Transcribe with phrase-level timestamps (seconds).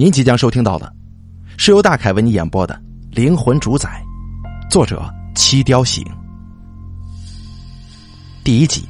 [0.00, 0.94] 您即将收听到的，
[1.56, 2.72] 是由大凯为你演播的
[3.10, 4.00] 《灵魂主宰》，
[4.70, 6.06] 作者七雕醒，
[8.44, 8.86] 第一集。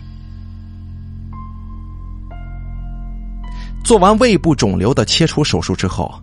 [3.82, 6.14] 做完胃部肿瘤的切除手术之后，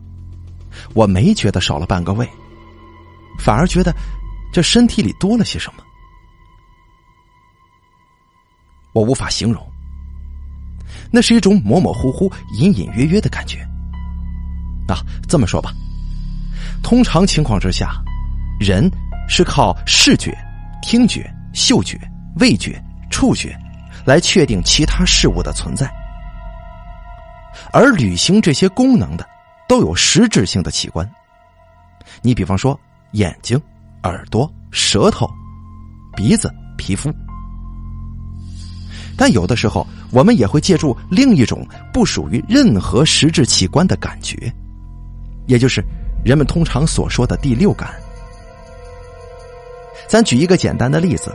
[0.94, 2.30] 我没觉得少了半个胃，
[3.40, 3.92] 反而觉得
[4.54, 5.84] 这身体里多了些什么，
[8.94, 9.68] 我无法形容。
[11.10, 13.68] 那是一种模模糊糊、隐隐约约的感觉。
[14.88, 15.72] 啊，这么说吧，
[16.84, 18.02] 通常情况之下，
[18.60, 18.90] 人
[19.28, 20.36] 是靠视觉、
[20.82, 22.00] 听觉、嗅觉、
[22.40, 23.58] 味觉、触觉
[24.06, 25.90] 来确定其他事物的存在，
[27.72, 29.28] 而履行这些功能的
[29.68, 31.10] 都有实质性的器官。
[32.22, 32.80] 你比方说
[33.14, 33.60] 眼睛、
[34.04, 35.28] 耳朵、舌头、
[36.16, 37.12] 鼻子、皮肤，
[39.18, 44.54] 但有的时候我们也会借助另一种不属于任何实质器官的感觉。
[45.48, 45.84] 也就是
[46.24, 47.94] 人们通常所说的第六感。
[50.08, 51.34] 咱举一个简单的例子：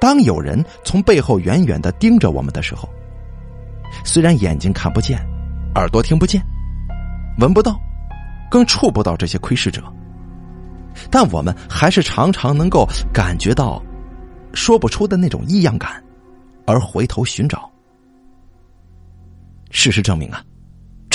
[0.00, 2.88] 当有人从背后远远的盯着我们的时候，
[4.04, 5.18] 虽然眼睛看不见，
[5.74, 6.40] 耳朵听不见，
[7.38, 7.80] 闻不到，
[8.50, 9.82] 更触不到这些窥视者，
[11.10, 13.82] 但我们还是常常能够感觉到
[14.54, 16.02] 说不出的那种异样感，
[16.64, 17.70] 而回头寻找。
[19.70, 20.42] 事实证明啊。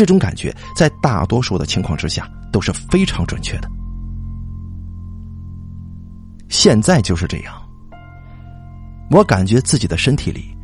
[0.01, 3.69] 这种感觉在大多数的情况之下都是非常准确的。
[6.49, 7.53] 现在就是这样，
[9.11, 10.57] 我感觉自己的身体里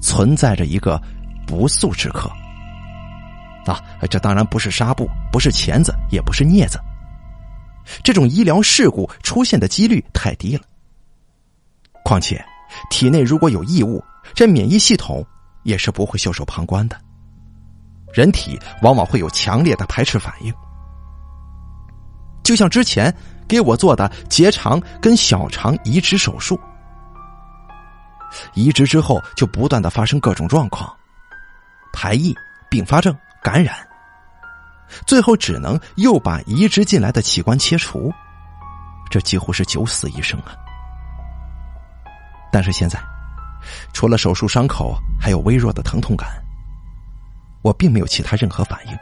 [0.00, 0.96] 存在着一个
[1.44, 2.30] 不速之客。
[3.66, 6.78] 啊，这当然不是纱布，不是钳子，也不是镊子。
[8.04, 10.62] 这种医疗事故出现的几率太低了。
[12.04, 12.40] 况且，
[12.90, 14.00] 体内如果有异物，
[14.34, 15.26] 这免疫系统
[15.64, 16.96] 也是不会袖手旁观的。
[18.14, 20.54] 人体往往会有强烈的排斥反应，
[22.44, 23.12] 就像之前
[23.48, 26.58] 给我做的结肠跟小肠移植手术，
[28.54, 30.94] 移植之后就不断的发生各种状况，
[31.92, 32.32] 排异、
[32.70, 33.74] 并发症、感染，
[35.06, 38.12] 最后只能又把移植进来的器官切除，
[39.10, 40.54] 这几乎是九死一生啊！
[42.52, 43.02] 但是现在，
[43.92, 46.43] 除了手术伤口，还有微弱的疼痛感。
[47.64, 48.98] 我并没有其他任何反应，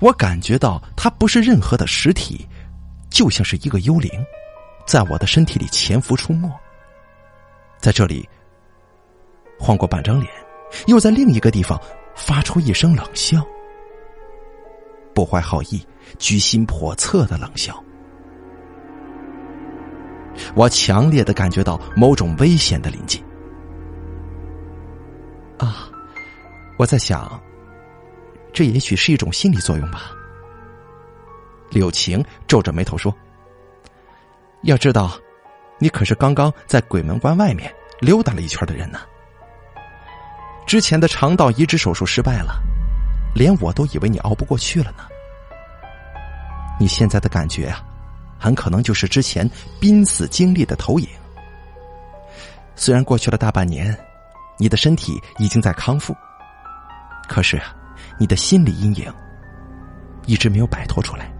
[0.00, 2.44] 我感觉到它不是任何的实体，
[3.08, 4.10] 就像是一个幽灵，
[4.84, 6.50] 在我的身体里潜伏出没，
[7.78, 8.28] 在这里
[9.56, 10.28] 晃过半张脸，
[10.88, 11.80] 又在另一个地方
[12.16, 13.40] 发出一声冷笑，
[15.14, 15.86] 不怀好意、
[16.18, 17.80] 居心叵测的冷笑。
[20.56, 23.22] 我强烈的感觉到某种危险的临近。
[25.58, 25.91] 啊！
[26.82, 27.40] 我在想，
[28.52, 30.10] 这也许是一种心理作用吧。
[31.70, 33.14] 柳晴皱着眉头说
[34.66, 35.16] ：“要知道，
[35.78, 38.98] 你可是刚刚在鬼门关外面溜达了一圈的人呢。
[40.66, 42.60] 之前的肠道移植手术失败了，
[43.32, 45.06] 连我都以为你熬不过去了呢。
[46.80, 47.80] 你现在的感觉啊，
[48.40, 49.48] 很可能就是之前
[49.78, 51.08] 濒死经历的投影。
[52.74, 53.96] 虽然过去了大半年，
[54.58, 56.12] 你的身体已经在康复。”
[57.32, 57.58] 可是，
[58.18, 59.10] 你的心理阴影
[60.26, 61.32] 一直没有摆脱出来。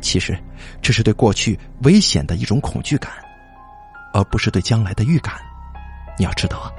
[0.00, 0.40] 其实，
[0.80, 3.10] 这是对过去危险的一种恐惧感，
[4.14, 5.34] 而不是对将来的预感。
[6.16, 6.70] 你要知道啊。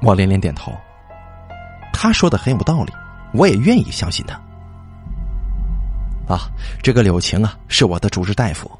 [0.00, 0.72] 我连连点头。
[1.92, 2.94] 他说的很有道理，
[3.34, 4.40] 我也愿意相信他。
[6.34, 6.48] 啊，
[6.82, 8.70] 这个柳晴啊，是我的主治大夫，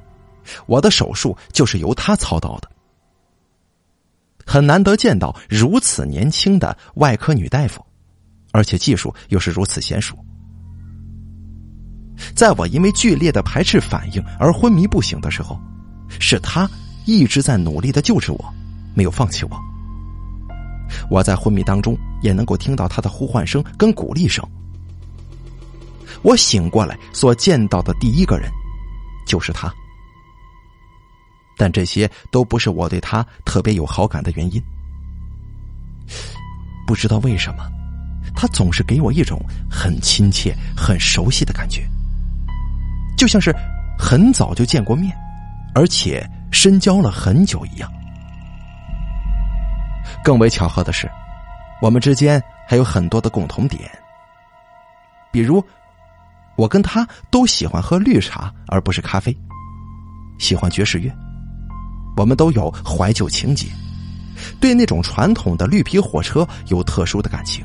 [0.64, 2.70] 我的手术就是由他操刀的。
[4.50, 7.86] 很难得见到如此年轻的外科女大夫，
[8.50, 10.18] 而且技术又是如此娴熟。
[12.34, 15.56] 在我因为剧烈的排斥反应而昏迷不醒的时候，
[16.18, 16.68] 是他
[17.06, 18.54] 一直在努力的救治我，
[18.92, 19.56] 没有放弃我。
[21.08, 24.44] 我在昏迷当中也能够听到他的呼唤声跟鼓励声。
[26.22, 28.50] 我醒过来所见到的第一个人，
[29.28, 29.72] 就是他。
[31.60, 34.62] 但这些都不是我对他特别有好感的原因。
[36.86, 37.70] 不知道为什么，
[38.34, 39.38] 他总是给我一种
[39.70, 41.86] 很亲切、很熟悉的感觉，
[43.14, 43.54] 就像是
[43.98, 45.14] 很早就见过面，
[45.74, 47.92] 而且深交了很久一样。
[50.24, 51.06] 更为巧合的是，
[51.82, 53.82] 我们之间还有很多的共同点，
[55.30, 55.62] 比如
[56.56, 59.36] 我跟他都喜欢喝绿茶而不是咖啡，
[60.38, 61.14] 喜欢爵士乐。
[62.16, 63.66] 我们都有怀旧情节，
[64.60, 67.64] 对那种传统的绿皮火车有特殊的感情，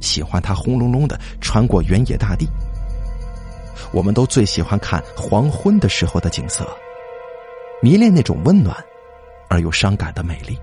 [0.00, 2.48] 喜欢它轰隆隆的穿过原野大地。
[3.92, 6.66] 我们都最喜欢看黄昏的时候的景色，
[7.82, 8.76] 迷恋那种温暖
[9.48, 10.58] 而又伤感的美丽。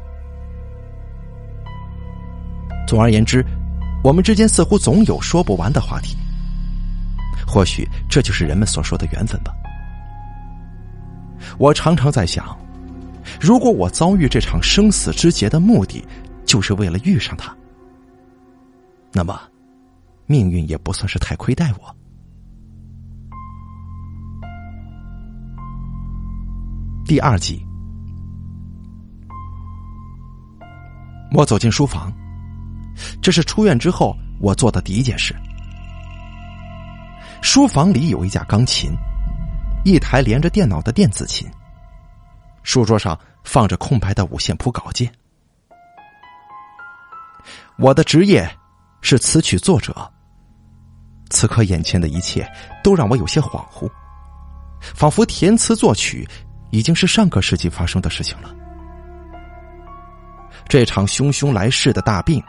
[2.87, 3.45] 总而言之，
[4.03, 6.17] 我们之间似乎总有说不完的话题。
[7.47, 9.53] 或许这就是人们所说的缘分吧。
[11.57, 12.57] 我常常在想，
[13.39, 16.03] 如果我遭遇这场生死之劫的目的
[16.45, 17.55] 就是为了遇上他，
[19.11, 19.39] 那么
[20.25, 21.95] 命运也不算是太亏待我。
[27.05, 27.65] 第二集，
[31.33, 32.11] 我走进书房，
[33.21, 35.35] 这是出院之后我做的第一件事。
[37.41, 38.91] 书房里有一架钢琴。
[39.83, 41.49] 一台连着电脑的电子琴，
[42.61, 45.11] 书桌上放着空白的五线谱稿件。
[47.77, 48.47] 我的职业
[49.01, 50.11] 是词曲作者。
[51.31, 52.47] 此刻眼前的一切
[52.83, 53.89] 都让我有些恍惚，
[54.81, 56.27] 仿佛填词作曲
[56.71, 58.53] 已经是上个世纪发生的事情了。
[60.67, 62.43] 这场汹汹来势的大病，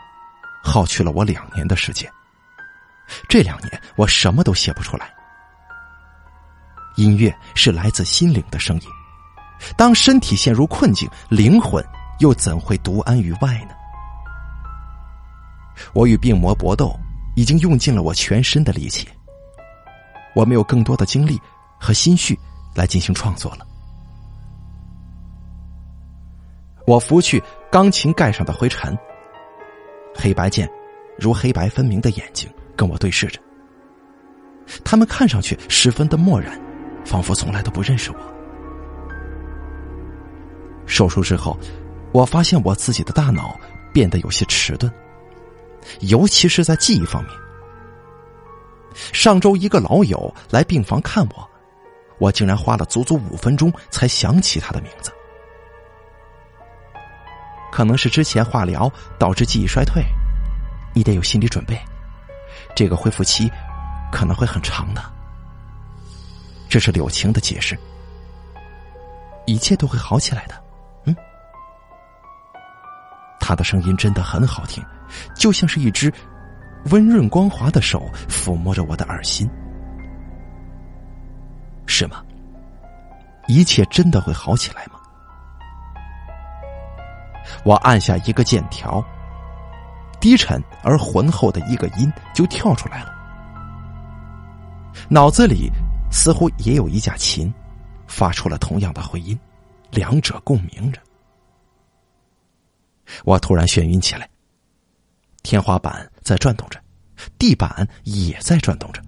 [0.63, 2.11] 耗去了我两年的时间。
[3.29, 5.12] 这两年我什么都写不出来。
[6.97, 8.83] 音乐是来自心灵的声音，
[9.77, 11.85] 当身体陷入困境，灵魂
[12.19, 13.75] 又怎会独安于外呢？
[15.95, 16.95] 我与病魔搏斗，
[17.35, 19.09] 已经用尽了我全身的力气，
[20.35, 21.41] 我没有更多的精力
[21.81, 22.39] 和心绪
[22.75, 23.67] 来进行创作了。
[26.87, 28.97] 我拂去钢琴盖上的灰尘，
[30.15, 30.69] 黑白键
[31.19, 33.41] 如黑白分明的眼睛跟我对视着，
[34.85, 36.61] 他们看上去十分的漠然。
[37.05, 38.17] 仿佛从来都不认识我。
[40.87, 41.59] 手术之后，
[42.13, 43.59] 我发现我自己的大脑
[43.93, 44.93] 变得有些迟钝，
[46.01, 47.33] 尤其是在记忆方面。
[49.13, 51.49] 上周一个老友来病房看我，
[52.19, 55.11] 我竟然花了足足五分钟才想起他的名字。
[57.71, 60.05] 可能是之前化疗导致记忆衰退，
[60.95, 61.81] 你得有心理准备，
[62.77, 63.51] 这个恢复期
[64.13, 65.03] 可能会很长的。
[66.73, 67.79] 这是柳晴的解释，
[69.45, 70.55] 一切都会好起来的。
[71.05, 71.15] 嗯，
[73.39, 74.83] 他的声音真的很好听，
[75.35, 76.11] 就像是一只
[76.87, 79.47] 温润光滑的手抚摸着我的耳心。
[81.85, 82.25] 是吗？
[83.49, 84.99] 一切真的会好起来吗？
[87.67, 89.05] 我按下一个键条，
[90.19, 93.15] 低沉而浑厚的一个音就跳出来了，
[95.11, 95.71] 脑子里。
[96.13, 97.53] 似乎也有一架琴，
[98.07, 99.37] 发出了同样的回音，
[99.91, 101.01] 两者共鸣着。
[103.25, 104.29] 我突然眩晕起来。
[105.43, 106.79] 天花板在转动着，
[107.37, 109.03] 地板也在转动着。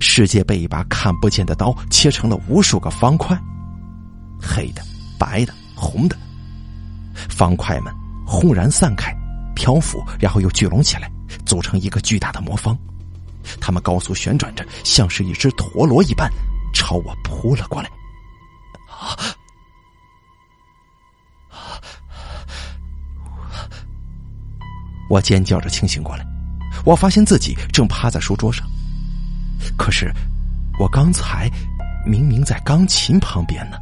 [0.00, 3.38] 世界被一把看不见的刀切成了无数个方块，
[4.40, 4.82] 黑的、
[5.18, 6.16] 白的、红的，
[7.14, 7.94] 方块们
[8.26, 9.14] 轰然散开，
[9.54, 11.08] 漂浮，然后又聚拢起来，
[11.44, 12.76] 组成一个巨大的魔方。
[13.60, 16.30] 他们高速旋转着，像是一只陀螺一般，
[16.72, 17.90] 朝我扑了过来。
[25.10, 26.24] 我尖叫着清醒过来，
[26.86, 28.66] 我发现自己正趴在书桌上，
[29.76, 30.10] 可是
[30.78, 31.50] 我刚才
[32.06, 33.76] 明明在钢琴旁边呢。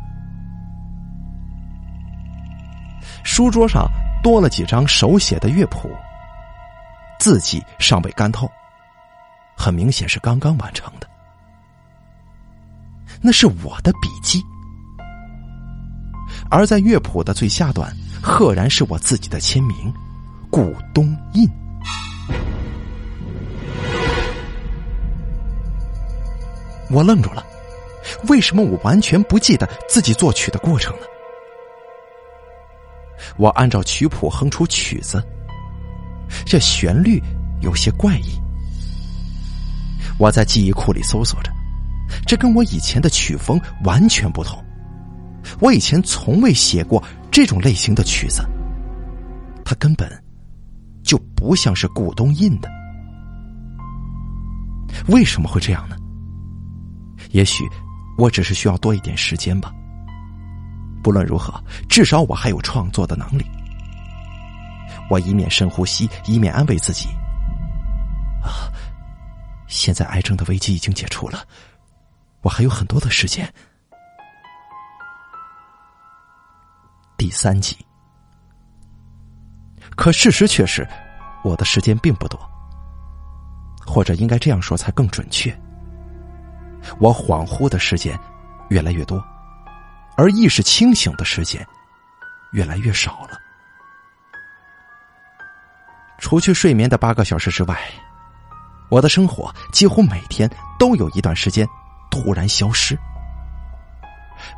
[3.23, 3.89] 书桌上
[4.25, 5.89] 多了几张手写的乐谱，
[7.21, 8.51] 字迹尚未干透。
[9.61, 11.07] 很明显是刚刚完成的，
[13.21, 14.43] 那是我的笔记，
[16.51, 19.93] 而在乐谱的最下端，赫然是我自己的签名——
[20.51, 21.47] 顾东印。
[26.91, 27.45] 我愣住了，
[28.29, 31.07] 为什么我完全不记得自己作曲的过程呢？
[33.37, 35.23] 我按照曲谱哼出曲子，
[36.47, 37.23] 这旋律
[37.61, 38.41] 有些怪异。
[40.21, 41.51] 我在记忆库里搜索着，
[42.27, 44.63] 这跟我以前的曲风完全不同。
[45.61, 48.43] 我以前从未写过这种类型的曲子，
[49.65, 50.07] 它根本
[51.03, 52.71] 就不像是顾东印的。
[55.09, 55.97] 为什么会这样呢？
[57.31, 57.65] 也许
[58.19, 59.73] 我只是需要多一点时间吧。
[61.03, 61.59] 不论如何，
[61.89, 63.45] 至少我还有创作的能力。
[65.09, 67.09] 我一面深呼吸，一面安慰自己。
[69.81, 71.43] 现在癌症的危机已经解除了，
[72.43, 73.51] 我还有很多的时间。
[77.17, 77.75] 第三集。
[79.97, 80.87] 可事实却是，
[81.43, 82.39] 我的时间并不多，
[83.87, 85.51] 或者应该这样说才更准确。
[86.99, 88.19] 我恍惚的时间
[88.69, 89.25] 越来越多，
[90.15, 91.67] 而意识清醒的时间
[92.53, 93.41] 越来越少了。
[96.19, 97.81] 除去睡眠的八个小时之外，
[98.91, 101.67] 我的生活几乎每天都有一段时间
[102.11, 102.99] 突然消失。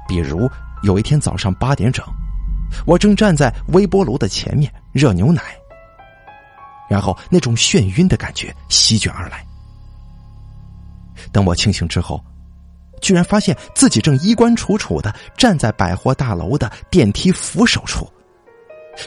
[0.08, 0.50] 比如
[0.82, 2.04] 有一天早上八点整，
[2.86, 5.42] 我正站在微波炉的前面热牛奶，
[6.88, 9.44] 然后那种眩晕的感觉席卷而来。
[11.30, 12.22] 等我清醒之后，
[13.00, 18.10] 居然发现自己正衣冠楚楚的站在百货大楼的电梯扶手处。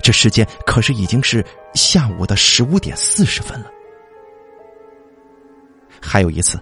[0.02, 3.72] 这时间可是已经是下午的十五点四十分了。
[6.02, 6.60] 还有一次，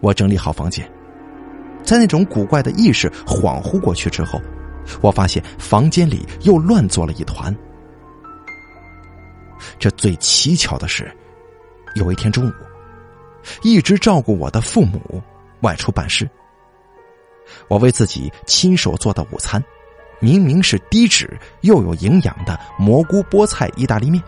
[0.00, 0.90] 我整理好房间，
[1.82, 4.40] 在那种古怪的意识恍惚过去之后，
[5.00, 7.54] 我发现房间里又乱作了一团。
[9.78, 11.10] 这最蹊跷的是，
[11.94, 12.52] 有一天中午，
[13.62, 15.22] 一直照顾我的父母
[15.60, 16.28] 外出办事，
[17.68, 19.62] 我为自己亲手做的午餐。
[20.20, 24.22] 明明是低脂又有营养的蘑菇菠菜意大利面，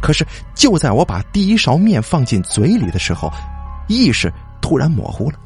[0.00, 3.30] 可是就在我把第一勺面放进嘴里的时候，
[3.88, 5.38] 意识突然模糊了。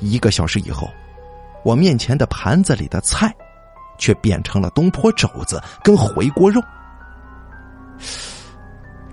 [0.00, 0.90] 一个小时以后，
[1.64, 3.32] 我面前的盘子里的菜，
[3.98, 6.60] 却变成了东坡肘子跟回锅肉。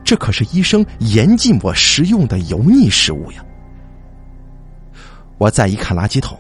[0.03, 3.45] 这可是医生严禁我食用的油腻食物呀！
[5.37, 6.39] 我再一看垃圾桶。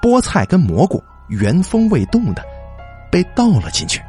[0.00, 2.42] 菠菜跟蘑菇原封未动的
[3.12, 4.00] 被倒了进去，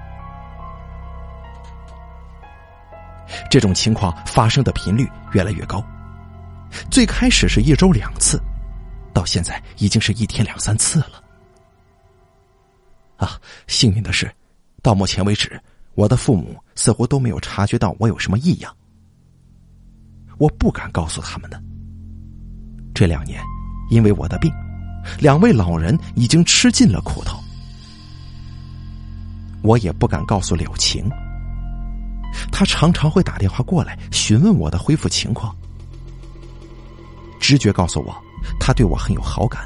[3.50, 5.84] 这种情况发生的频率越来越高，
[6.90, 8.42] 最开始是一周两次，
[9.14, 11.24] 到现在已经是一天两三次了。
[13.18, 14.32] 啊，幸运的是，
[14.82, 15.62] 到目前为止，
[15.96, 18.76] 我的父母似乎都没有察觉到我有什么异样。
[20.38, 21.62] 我不敢告诉他们的，
[22.96, 23.40] 这两年
[23.92, 24.52] 因为我的病。
[25.20, 27.40] 两位老人已经吃尽了苦头，
[29.64, 31.10] 我也不敢告诉柳晴。
[32.52, 35.56] 他常常会打电话过来询问我的恢复情况。
[37.40, 38.16] 直觉告诉我，
[38.60, 39.64] 他对我很有好感，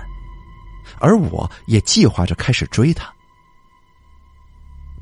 [0.99, 3.13] 而我也计划着开始追他。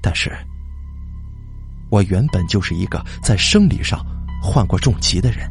[0.02, 0.36] 但是，
[1.90, 4.04] 我原本就是一个在生理上
[4.42, 5.50] 患过重疾的人。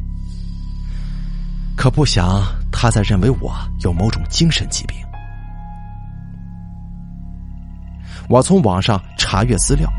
[1.75, 4.95] 可不想他在认为我有某种精神疾病。
[8.29, 9.91] 我从网上查阅资料，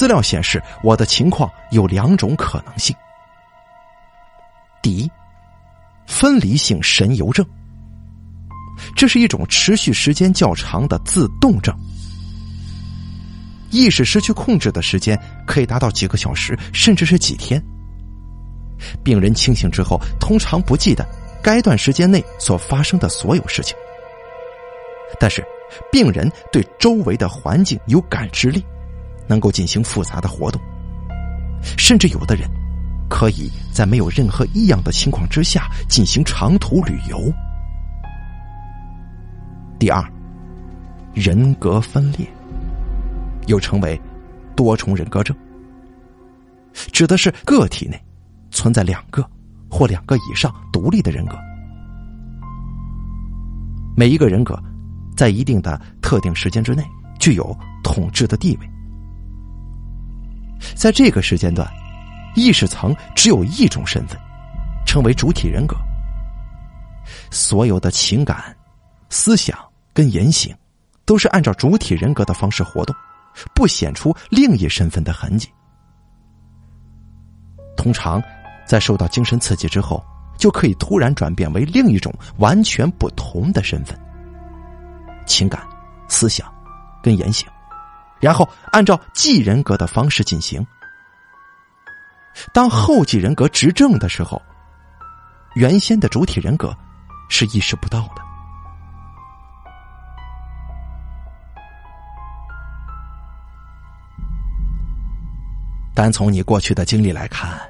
[0.00, 2.96] 资料显示我的情况有两种可能性：
[4.80, 5.10] 第一，
[6.06, 7.44] 分离性神游症，
[8.96, 11.78] 这是一种持续时间较长的自动症，
[13.68, 17.62] 意识失去控制的时间可以达到几个小时，甚至是几天。
[19.04, 21.06] 病人清醒之后，通常不记得
[21.42, 23.76] 该段时间内所发生的所有事情，
[25.18, 25.44] 但是
[25.92, 28.64] 病人对周围的环境有感知力，
[29.30, 30.60] 能够进行复杂的活动，
[31.78, 32.50] 甚至有的人
[33.08, 37.32] 可以在没有任何异样的情况之下进行长途旅游。
[39.78, 40.04] 第二，
[41.14, 42.26] 人格分裂，
[43.46, 43.98] 又称为
[44.56, 45.34] 多重人格症，
[46.90, 47.96] 指的是个体内。
[48.52, 49.24] 存在两个
[49.70, 51.38] 或两个以上独立的人格，
[53.96, 54.60] 每一个人格
[55.16, 56.82] 在一定的特定时间之内
[57.20, 58.68] 具有统治的地位。
[60.74, 61.68] 在这个时间段，
[62.34, 64.18] 意识层只有一种身份，
[64.86, 65.76] 称为主体人格。
[67.30, 68.56] 所有的情感、
[69.08, 69.58] 思想
[69.92, 70.54] 跟言行，
[71.04, 72.94] 都是按照主体人格的方式活动，
[73.54, 75.48] 不显出另一身份的痕迹。
[77.76, 78.22] 通常。
[78.66, 80.00] 在受到精神刺激之后，
[80.38, 83.98] 就可以突然转变为另一种完全不同的身份、
[85.26, 85.60] 情感、
[86.06, 86.46] 思想
[87.02, 87.48] 跟言行，
[88.20, 90.64] 然后按照继人格的方式进行。
[92.52, 94.40] 当后继人格执政的时候，
[95.54, 96.76] 原先的主体人格
[97.28, 98.22] 是意识不到的。
[105.94, 107.60] 单从你过去的经历来看。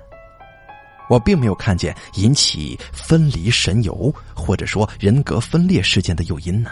[1.08, 6.70] 我并没有看见引起分离神游或者说人格分裂事件的诱因呢。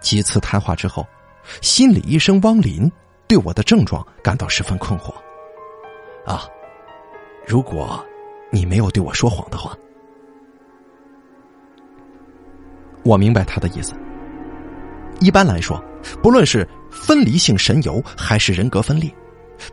[0.00, 1.06] 几次谈话之后，
[1.60, 2.90] 心理医生汪林
[3.26, 5.12] 对我的症状感到十分困惑。
[6.24, 6.48] 啊，
[7.46, 8.04] 如果
[8.50, 9.76] 你没有对我说谎的话，
[13.02, 13.94] 我明白他的意思。
[15.20, 15.82] 一般来说，
[16.22, 19.14] 不论是分离性神游还是人格分裂，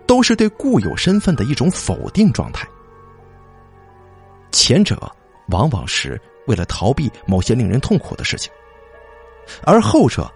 [0.05, 2.67] 都是对固有身份的一种否定状态。
[4.51, 4.97] 前者
[5.49, 8.51] 往往是为了逃避某些令人痛苦的事情，
[9.63, 10.29] 而后者，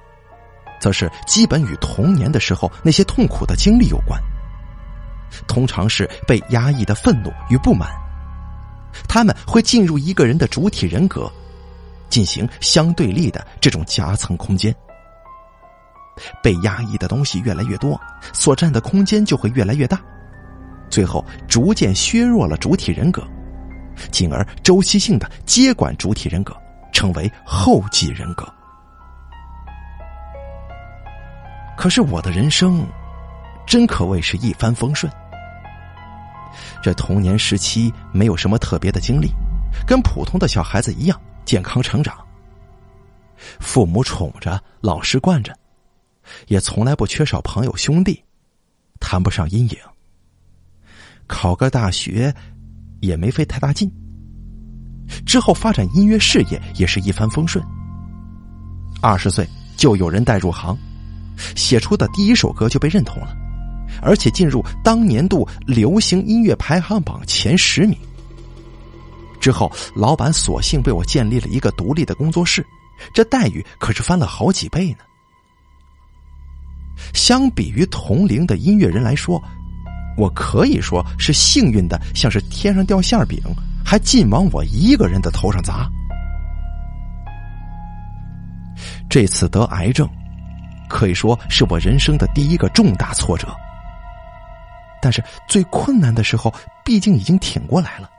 [0.82, 4.20] 则是基本与童年的时候那些痛苦的经历有关。
[5.48, 7.90] 通常是被压抑的愤怒与不满，
[9.08, 11.32] 他们会进入一个人的主体人格，
[12.10, 14.76] 进行相对立的这种夹层空间。
[16.44, 18.00] 被压抑的东西越来越多，
[18.34, 20.02] 所占的空间就会越来越大，
[20.90, 23.26] 最后逐渐削弱了主体人格，
[24.12, 26.54] 进而周期性的接管主体人格，
[26.92, 28.46] 成为后继人格。
[31.82, 32.86] 可是我的人生，
[33.66, 35.12] 真可谓是一帆风顺。
[36.80, 39.32] 这童年时期没有什么特别的经历，
[39.88, 42.16] 跟普通的小孩子一样健康成长，
[43.60, 45.58] 父母宠着，老师惯着。
[46.50, 48.24] 也从来不缺少朋友兄弟，
[49.00, 49.76] 谈不上阴影。
[51.26, 52.32] 考个大学，
[53.00, 53.92] 也没费太大劲。
[55.26, 57.66] 之后发展音乐事业也是一帆风顺。
[59.02, 60.78] 二十岁就有人带入行，
[61.56, 63.36] 写出的第一首歌就被认同了，
[64.02, 67.98] 而且进入当年度流行音乐排行榜前十名。
[69.40, 72.66] 之后，老板索性为我建立了一个独立的工作室，
[73.14, 74.98] 这待遇可是翻了好几倍呢。
[77.14, 79.42] 相比于同龄的音乐人来说，
[80.16, 83.40] 我可以说是幸运的，像是天上掉馅饼，
[83.84, 85.90] 还尽往我一个人的头上砸。
[89.10, 90.08] 这次得癌症，
[90.92, 93.48] 可以说是我人生的第一个重大挫折。
[95.02, 96.54] 但是最困难的时候，
[96.86, 98.10] 毕竟已经挺过来了。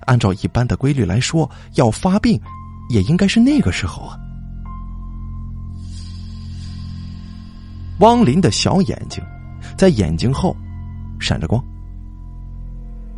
[0.00, 2.38] 按照一般的规律来说，要发病，
[2.90, 4.18] 也应该是那个时候啊。
[8.00, 9.24] 汪林的小眼睛，
[9.78, 10.54] 在眼睛后
[11.18, 11.62] 闪着光。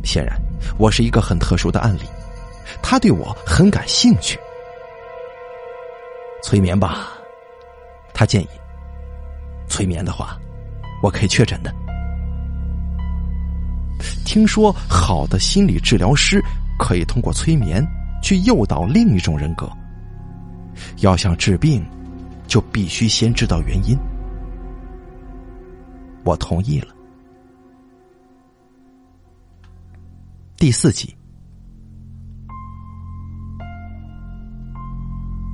[0.03, 0.37] 显然，
[0.77, 2.03] 我是一个很特殊的案例，
[2.81, 4.39] 他对我很感兴趣。
[6.43, 7.07] 催眠吧，
[8.13, 8.49] 他建议。
[9.67, 10.37] 催眠的话，
[11.01, 11.73] 我可以确诊的。
[14.25, 16.43] 听说好的心理治疗师
[16.77, 17.85] 可以通过催眠
[18.21, 19.69] 去诱导另一种人格。
[21.01, 21.85] 要想治病，
[22.47, 23.97] 就必须先知道原因。
[26.23, 26.87] 我同意了。
[30.57, 31.15] 第四集，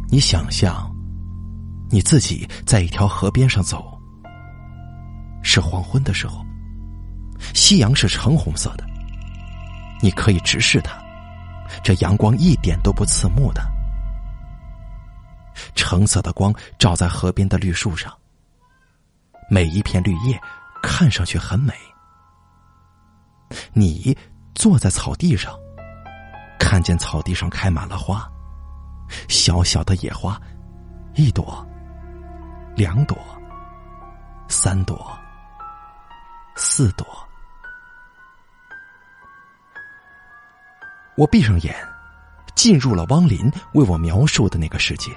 [0.09, 0.93] 你想象
[1.89, 3.99] 你自己在一条河边上走，
[5.41, 6.45] 是黄昏的时候，
[7.53, 8.85] 夕阳是橙红色的，
[10.01, 10.93] 你可以直视它，
[11.83, 13.61] 这阳光一点都不刺目的，
[15.75, 18.13] 橙色的光照在河边的绿树上，
[19.49, 20.39] 每一片绿叶。
[20.81, 21.73] 看上去很美。
[23.73, 24.17] 你
[24.55, 25.53] 坐在草地上，
[26.57, 28.25] 看见草地上开满了花，
[29.27, 30.41] 小小的野花，
[31.15, 31.67] 一朵，
[32.79, 33.17] 两朵，
[34.47, 35.19] 三朵，
[36.55, 37.05] 四朵。
[41.17, 41.75] 我闭上眼，
[42.55, 45.11] 进入了汪林为我描述的那个世界。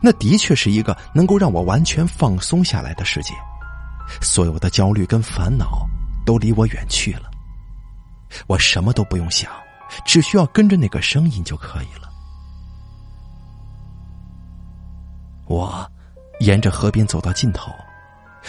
[0.00, 3.32] 那的确是一个能够让我完全放松下来的世界。
[4.20, 5.86] 所有的焦虑跟烦恼
[6.26, 7.30] 都离我远去了，
[8.48, 9.52] 我什么都不用想，
[10.04, 12.10] 只需要跟着那个声音就可以了。
[15.46, 15.91] 我
[16.42, 17.72] 沿着河边走到尽头，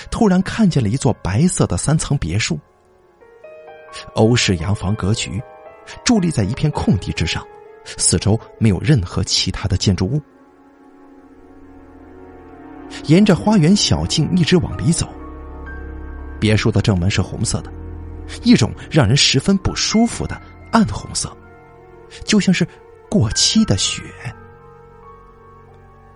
[0.10, 2.60] 突然看见了一座白色的三层别墅，
[4.16, 5.40] 欧式洋房格局，
[6.04, 7.46] 伫立在一片空地之上，
[7.86, 10.20] 四周没有任何其他的建筑物。
[13.06, 15.08] 沿着花园小径一直往里走。
[16.40, 17.72] 别墅的正门是红色的，
[18.42, 20.36] 一种让人十分不舒服的
[20.72, 21.32] 暗红色，
[22.26, 22.68] 就像是
[23.08, 24.02] 过期的血。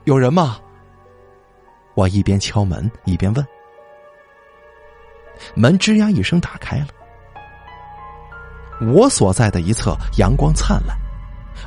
[0.05, 0.57] 有人吗？
[1.97, 3.43] 我一边敲门一边问。
[5.55, 6.87] 门吱呀一声打开了，
[8.93, 10.95] 我所在的一侧阳光灿烂，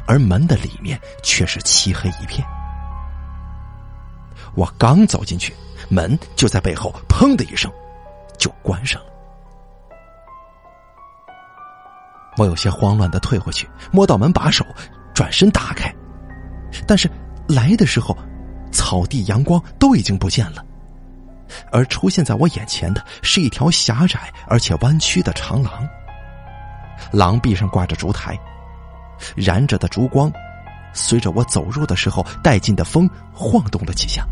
[0.07, 2.47] 而门的里面却是漆黑一片。
[4.55, 5.53] 我刚走进去，
[5.89, 7.69] 门就在背后砰的一声。
[8.39, 9.09] 就关上了。
[12.39, 14.65] 我有些慌乱的退回去，摸到门把手，
[15.13, 15.95] 转身打开，
[16.87, 17.11] 但是
[17.47, 18.17] 来的时候，
[18.71, 20.65] 草地、阳光都已经不见了，
[21.73, 25.89] 而出现在我眼前的是一条狭窄而且弯曲的长廊。
[27.13, 28.39] 廊壁上挂着烛台，
[29.35, 30.31] 燃着的烛光，
[30.93, 34.27] 随着我走入的时候带进的风晃动了几下。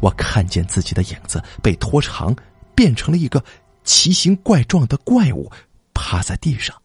[0.00, 2.34] 我看见自己的影子被拖长，
[2.74, 3.42] 变成了一个
[3.82, 5.50] 奇形怪状的怪物，
[5.94, 6.76] 趴在地上。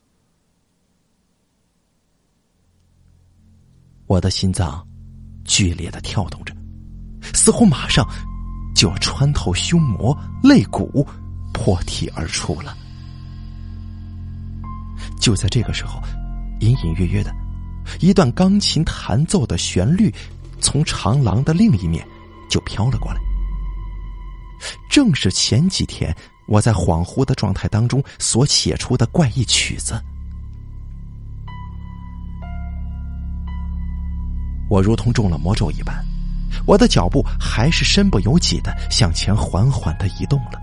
[4.08, 4.88] 我的心脏
[5.46, 6.54] 剧烈的跳动着，
[7.34, 8.06] 似乎马上
[8.76, 11.08] 就要穿透胸膜、肋骨，
[11.54, 12.76] 破体而出了。
[15.20, 16.02] 就在这个时候，
[16.60, 17.34] 隐隐约约的，
[18.00, 20.14] 一段钢琴弹奏的旋律
[20.60, 22.06] 从长廊的另一面
[22.50, 23.20] 就飘了过来。
[24.90, 26.16] 正是前几天
[26.48, 30.02] 我在恍惚的状态当中所写出的怪异曲子。
[34.70, 36.04] 我如同中了魔咒一般，
[36.66, 40.62] 我的脚步还是身不由己的向前缓缓的移动了。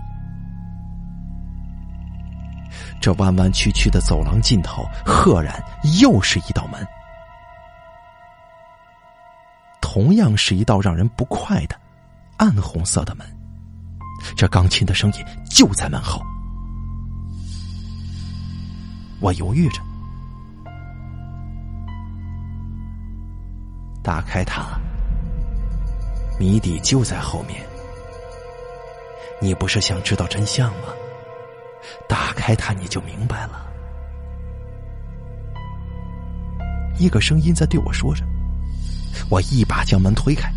[2.99, 5.61] 这弯弯曲曲的走廊尽头，赫然
[5.99, 6.85] 又是一道门，
[9.81, 11.75] 同样是一道让人不快的
[12.37, 13.27] 暗红色的门。
[14.37, 16.21] 这钢琴的声音就在门后，
[19.19, 19.81] 我犹豫着。
[24.03, 24.77] 打开它，
[26.37, 27.65] 谜底就在后面。
[29.41, 30.89] 你不是想知道真相吗？
[32.07, 33.65] 打开它，你就明白了。
[36.99, 38.25] 一个声音在对我说着。
[39.29, 40.51] 我一把将门推开，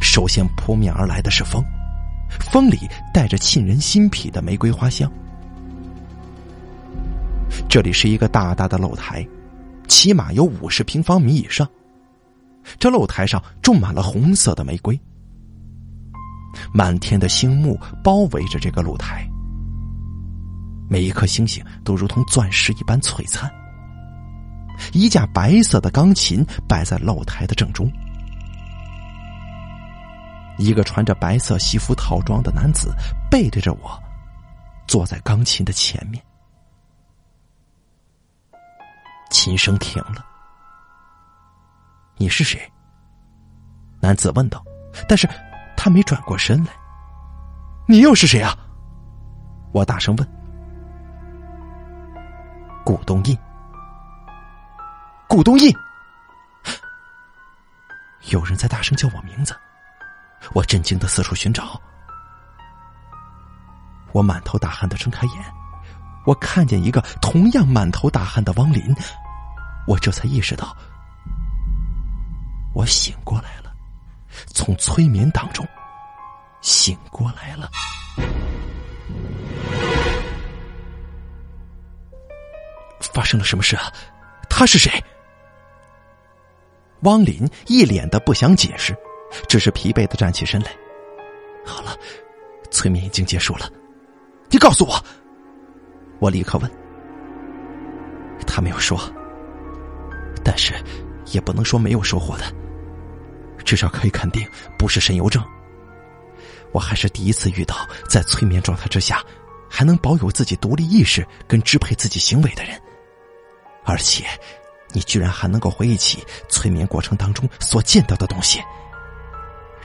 [0.00, 1.62] 首先扑面而来的是风，
[2.50, 5.10] 风里带着沁人心脾的玫瑰花香。
[7.68, 9.26] 这里是一个大大的露台，
[9.86, 11.68] 起码有五十平方米以上。
[12.78, 14.98] 这露台上种满了红色的玫瑰，
[16.72, 19.28] 满天的星幕包围着这个露台，
[20.88, 23.50] 每一颗星星都如同钻石一般璀璨。
[24.92, 27.90] 一架白色的钢琴摆在露台的正中，
[30.58, 32.94] 一个穿着白色西服套装的男子
[33.30, 33.98] 背对着我，
[34.86, 36.22] 坐在钢琴的前面。
[39.30, 40.35] 琴声停了。
[42.16, 42.60] 你是谁？
[44.00, 44.62] 男子问道。
[45.06, 45.28] 但是，
[45.76, 46.72] 他没转过身来。
[47.86, 48.56] 你又是谁啊？
[49.72, 50.28] 我大声问。
[52.84, 53.38] 古东印。
[55.28, 55.70] 古东印。
[58.30, 59.54] 有人在大声叫我名字。
[60.54, 61.80] 我震惊的四处寻找。
[64.12, 65.44] 我满头大汗的睁开眼，
[66.24, 68.94] 我看见一个同样满头大汗的汪林。
[69.86, 70.74] 我这才意识到。
[72.76, 73.72] 我醒过来了，
[74.48, 75.66] 从催眠当中
[76.60, 77.70] 醒过来了。
[83.14, 83.90] 发生了什么事啊？
[84.50, 84.92] 他是谁？
[87.00, 88.94] 汪林一脸的不想解释，
[89.48, 90.70] 只是疲惫的站起身来。
[91.64, 91.96] 好了，
[92.70, 93.70] 催眠已经结束了，
[94.50, 95.02] 你告诉我。
[96.18, 96.70] 我立刻问。
[98.46, 99.00] 他没有说，
[100.44, 100.74] 但是
[101.32, 102.44] 也不能说没有收获的。
[103.66, 104.48] 至少可以肯定
[104.78, 105.44] 不是神游症。
[106.72, 109.22] 我还是第一次遇到在催眠状态之下
[109.68, 112.80] 还能保有自己独立意识跟支配自己行为的人，
[113.84, 114.24] 而且
[114.92, 118.62] 你居然还能够回忆起催眠过程当中所见到的东西，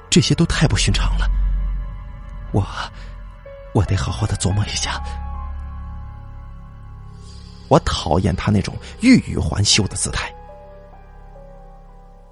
[0.10, 1.30] 这些都太不寻常了。
[2.52, 2.66] 我，
[3.74, 5.02] 我得好好的琢磨一下。
[7.68, 10.30] 我讨厌他那种欲语还休的姿态。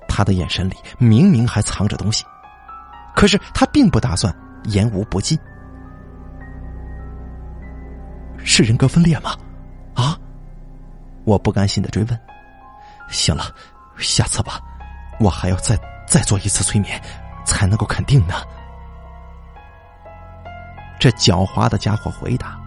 [0.10, 2.26] 他的眼神里明明还藏着东西，
[3.15, 5.39] 可是他并不打算言无不尽。
[8.43, 9.38] 是人格分裂吗？
[9.93, 10.17] 啊！
[11.24, 12.19] 我不甘心的追问。
[13.10, 13.54] 行了，
[13.98, 14.60] 下次吧，
[15.19, 17.00] 我还要再再做一次催眠，
[17.45, 18.36] 才能够肯定呢。
[21.00, 22.60] 这狡猾的家伙回答。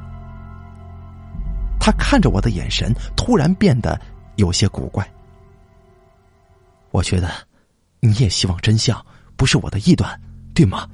[1.81, 4.01] 他看着我的眼神突然变得
[4.37, 5.07] 有些古怪。
[6.93, 7.29] 我觉得，
[8.01, 9.05] 你也希望真相
[9.37, 10.21] 不是我的臆断，
[10.55, 10.89] 对吗？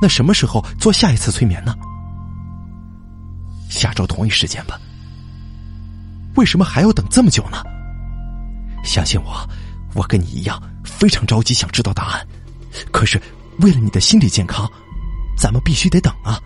[0.00, 1.74] 那什么时候做下一次催眠呢？
[3.68, 4.80] 下周同一时间吧。
[6.36, 7.62] 为什么还要等这么久呢？
[8.84, 9.48] 相信我，
[9.94, 12.26] 我跟你一样非常着急想知道答案。
[12.92, 13.20] 可是
[13.60, 14.70] 为了你的心理健康，
[15.36, 16.40] 咱们必须得等啊。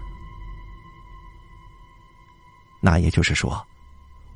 [2.81, 3.63] 那也就是说，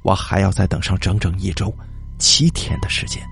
[0.03, 1.75] 我还要再等上整整一周。
[2.19, 3.23] 七天的时间。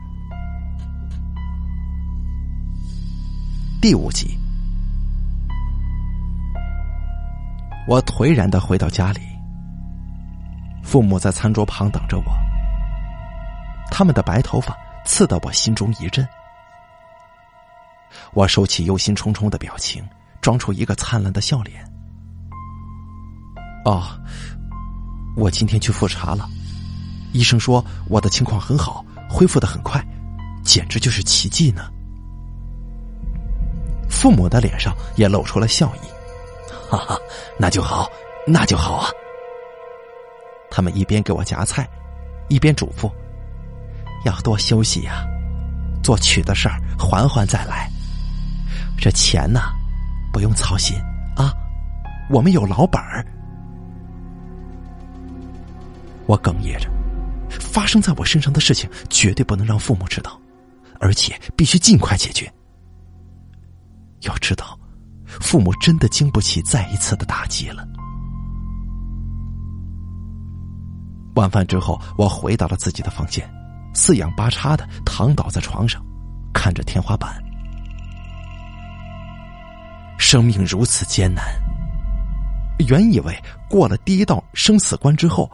[3.81, 4.39] 第五集，
[7.89, 9.21] 我颓然的回到家里，
[10.83, 12.25] 父母在餐桌旁等着我，
[13.91, 16.27] 他们的白头发刺得我心中一震。
[18.35, 20.05] 我收起忧心忡忡的表情，
[20.41, 21.85] 装出一个灿烂的笑脸。
[23.85, 24.05] 哦，
[25.37, 26.49] 我今天去复查了，
[27.33, 30.05] 医生说我的情况很好，恢复的很快，
[30.63, 31.91] 简直就是奇迹呢。
[34.09, 36.07] 父母的脸上也露出了笑意，
[36.91, 37.19] 哈哈，
[37.59, 38.09] 那就好，
[38.47, 39.09] 那就好啊。
[40.71, 41.89] 他们一边给我夹菜，
[42.49, 43.11] 一边嘱咐
[44.25, 45.27] ：“要多休息呀，
[46.03, 47.91] 做曲的事儿缓缓再来。
[48.99, 49.61] 这钱呢，
[50.33, 50.97] 不用操心
[51.37, 51.53] 啊，
[52.31, 53.25] 我们有老本儿。”
[56.27, 56.89] 我哽咽着，
[57.61, 60.41] 发生在我身上的事情绝对不能让父母知道，
[61.01, 62.53] 而且必须尽快解决。
[64.23, 64.79] 要知道，
[65.27, 67.87] 父母真的经不起再一次的打击了。
[71.35, 73.49] 晚饭之后，我回到了自己的房间，
[73.95, 76.05] 四仰八叉的躺倒在床上，
[76.53, 77.43] 看着天花板。
[80.19, 81.45] 生命如此艰难，
[82.87, 83.37] 原以为
[83.69, 85.51] 过了第一道生死关之后，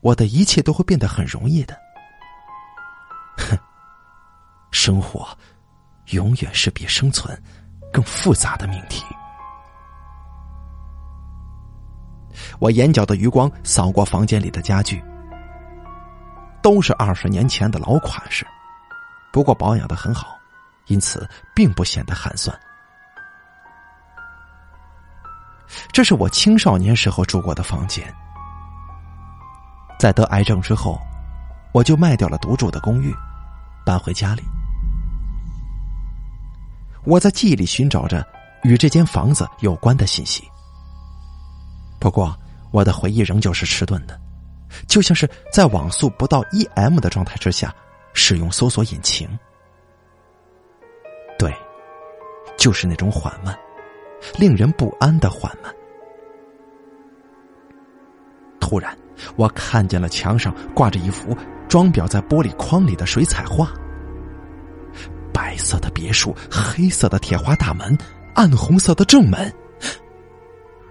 [0.00, 1.78] 我的一切都会变得很容易的。
[3.36, 3.58] 哼，
[4.70, 5.28] 生活
[6.10, 7.40] 永远是比生存。
[7.92, 9.04] 更复杂的命题。
[12.60, 15.02] 我眼角的余光扫过房间里的家具，
[16.62, 18.46] 都是二十年前的老款式，
[19.32, 20.38] 不过保养的很好，
[20.86, 22.56] 因此并不显得寒酸。
[25.92, 28.14] 这是我青少年时候住过的房间，
[30.00, 30.98] 在得癌症之后，
[31.74, 33.14] 我就卖掉了独住的公寓，
[33.84, 34.42] 搬回家里。
[37.04, 38.26] 我在记忆里寻找着
[38.62, 40.42] 与这间房子有关的信息，
[41.98, 42.34] 不过
[42.70, 44.18] 我的回忆仍旧是迟钝的，
[44.88, 47.74] 就像是在网速不到一 M 的状态之下
[48.14, 49.28] 使用搜索引擎。
[51.38, 51.54] 对，
[52.56, 53.54] 就是那种缓慢、
[54.38, 55.70] 令人不安的缓慢。
[58.58, 58.96] 突然，
[59.36, 61.36] 我看见了墙上挂着一幅
[61.68, 63.70] 装裱在玻璃框里的水彩画。
[65.32, 67.96] 白色的别墅，黑色的铁花大门，
[68.34, 69.52] 暗红色的正门。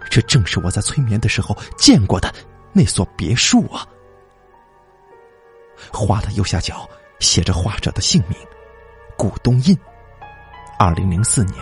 [0.10, 2.34] 这正是我在催眠的时候见过的
[2.74, 3.86] 那所别墅啊！
[5.94, 6.90] 画的右下角
[7.20, 8.38] 写着画者的姓名：
[9.18, 9.78] 古东印，
[10.80, 11.56] 二零零四年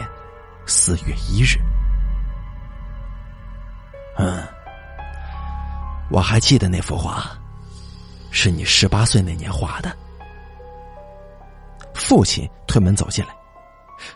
[0.66, 1.58] 四月一日。
[4.18, 4.42] 嗯，
[6.10, 7.32] 我还记得那幅画，
[8.32, 9.96] 是你十八岁那年画的。
[11.94, 13.32] 父亲推门走进来，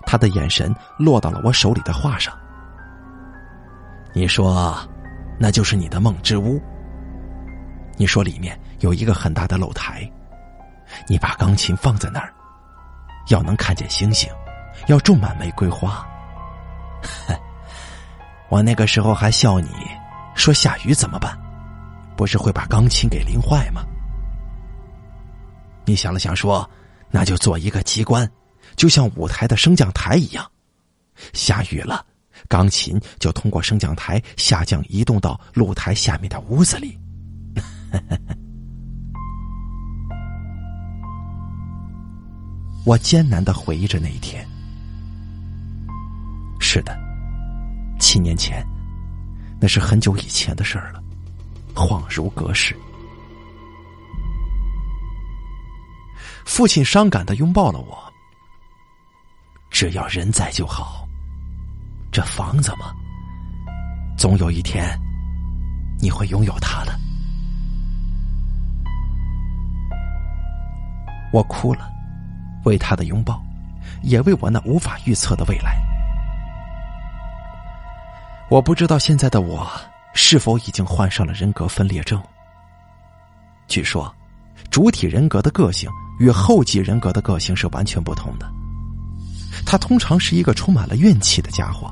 [0.05, 2.37] 他的眼神落到了我手里的画上。
[4.13, 4.77] 你说，
[5.39, 6.61] 那就是你的梦之屋。
[7.97, 10.09] 你说里面有一个很大的露台，
[11.07, 12.33] 你把钢琴放在那儿，
[13.29, 14.31] 要能看见星星，
[14.87, 16.07] 要种满玫瑰花。
[18.49, 19.69] 我那个时候还笑你，
[20.35, 21.37] 说下雨怎么办？
[22.21, 23.83] 不是会把钢琴给淋坏吗？
[25.85, 26.69] 你想了想说。
[27.09, 28.29] 那就做一个机关，
[28.75, 30.49] 就像舞台的升降台一样。
[31.33, 32.05] 下雨了，
[32.47, 36.95] 钢琴就通过升降台下降，移动到露台下面的屋子里。
[42.85, 44.47] 我艰难的回忆着那一天。
[46.59, 46.95] 是的，
[47.99, 48.63] 七年前，
[49.59, 51.00] 那是很久以前的事儿了，
[51.75, 52.75] 恍如隔世。
[56.45, 57.97] 父亲伤感的拥抱了我。
[59.69, 61.07] 只要人在就好。
[62.11, 62.93] 这房子嘛，
[64.17, 64.99] 总有一天
[65.99, 66.91] 你会拥有它的。
[71.31, 71.89] 我哭了，
[72.65, 73.41] 为他的拥抱，
[74.03, 75.81] 也为我那无法预测的未来。
[78.49, 79.65] 我不知道现在的我
[80.13, 82.21] 是否已经患上了人格分裂症。
[83.67, 84.13] 据说，
[84.69, 85.89] 主体人格的个性。
[86.19, 88.47] 与后继人格的个性是完全不同的。
[89.65, 91.91] 他通常是一个充满了怨气的家伙。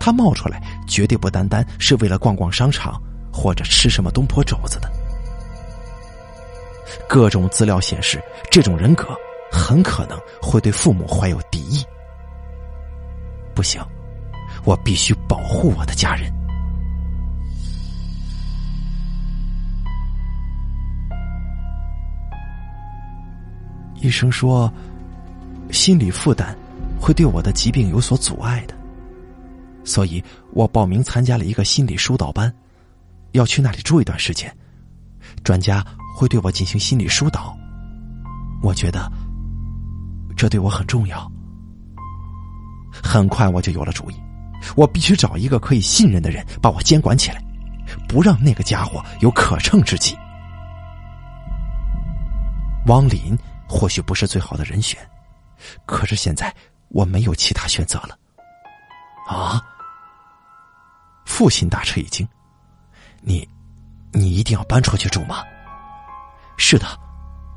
[0.00, 2.98] 他冒出来绝对不单单是为了逛逛商场
[3.30, 4.90] 或者吃什么东坡肘子的。
[7.06, 8.18] 各种资料显示，
[8.50, 9.14] 这种人格
[9.52, 11.84] 很可能会对父母怀有敌意。
[13.54, 13.78] 不行，
[14.64, 16.32] 我必须保护我的家人。
[24.02, 24.70] 医生说，
[25.70, 26.56] 心理负担
[27.00, 28.74] 会对我的疾病有所阻碍的，
[29.84, 32.52] 所以我报名参加了一个心理疏导班，
[33.30, 34.52] 要去那里住一段时间，
[35.44, 35.86] 专家
[36.16, 37.56] 会对我进行心理疏导。
[38.60, 39.10] 我觉得
[40.36, 41.30] 这对我很重要，
[42.92, 44.14] 很快我就有了主意，
[44.74, 47.40] 我必须找一个可以信任的人把我监管起来，
[48.08, 50.16] 不让那个家伙有可乘之机。
[52.86, 53.38] 汪林
[53.72, 55.00] 或许不是最好的人选，
[55.86, 56.54] 可是现在
[56.88, 58.18] 我没有其他选择了。
[59.26, 59.62] 啊！
[61.24, 62.28] 父亲大吃一惊
[63.22, 63.48] ：“你，
[64.12, 65.42] 你一定要搬出去住吗
[66.58, 66.86] ？”“是的，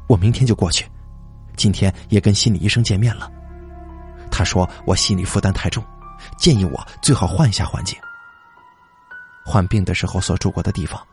[0.08, 0.90] 我明天就过去。
[1.58, 3.30] 今天也跟心理医生见面了，
[4.32, 5.84] 他说我心理负担太重，
[6.38, 8.00] 建议我最好换一下环境。
[9.46, 11.06] 患病的时候所住过的地方，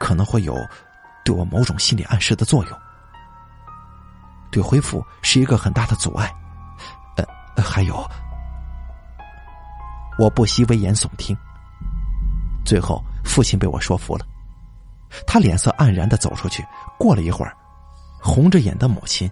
[0.00, 0.56] 可能会有
[1.24, 2.78] 对我某种心理暗示的作用。”
[4.52, 6.32] 对恢复是一个很大的阻碍，
[7.16, 8.08] 呃，还有，
[10.18, 11.36] 我不惜危言耸听。
[12.64, 14.26] 最后，父亲被我说服了，
[15.26, 16.64] 他脸色黯然的走出去。
[16.98, 17.56] 过了一会儿，
[18.20, 19.28] 红着眼的母亲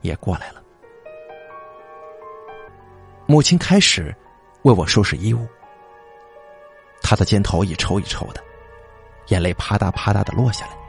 [0.00, 0.62] 也过来了。
[3.26, 4.14] 母亲开始
[4.62, 5.46] 为我收拾衣物，
[7.02, 8.42] 她的肩头一抽一抽的，
[9.28, 10.85] 眼泪啪嗒啪嗒的落下来。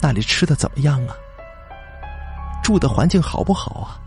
[0.00, 1.14] 那里吃的怎么样啊？
[2.62, 4.00] 住的环境好不好啊？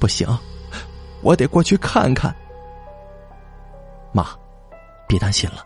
[0.00, 0.26] 不行，
[1.22, 2.34] 我得过去看看。
[4.12, 4.26] 妈，
[5.06, 5.64] 别担心了。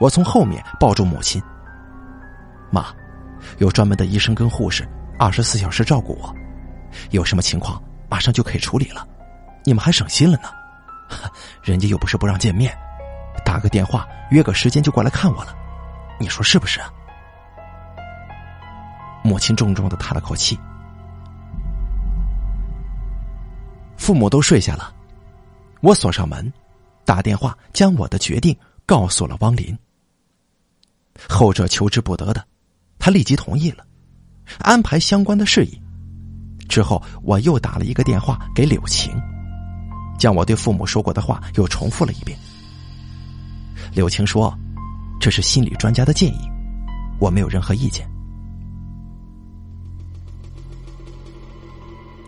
[0.00, 1.42] 我从后面抱住母亲。
[2.70, 2.86] 妈，
[3.58, 4.86] 有专门的医生跟护士，
[5.18, 6.34] 二十四小时照顾我，
[7.10, 9.06] 有什么情况马上就可以处理了，
[9.64, 10.50] 你们还省心了呢。
[11.62, 12.76] 人家又不是不让见面，
[13.44, 15.54] 打个电话约个时间就过来看我了，
[16.18, 16.92] 你说是不是啊？
[19.24, 20.58] 母亲重重的叹了口气。
[23.96, 24.94] 父母都睡下了，
[25.80, 26.52] 我锁上门，
[27.06, 29.76] 打电话将我的决定告诉了汪林。
[31.26, 32.46] 后者求之不得的，
[32.98, 33.86] 他立即同意了，
[34.58, 35.80] 安排相关的事宜。
[36.68, 39.10] 之后，我又打了一个电话给柳晴，
[40.18, 42.38] 将我对父母说过的话又重复了一遍。
[43.94, 44.54] 柳晴说
[45.18, 46.40] ：“这是心理专家的建议，
[47.18, 48.06] 我没有任何意见。”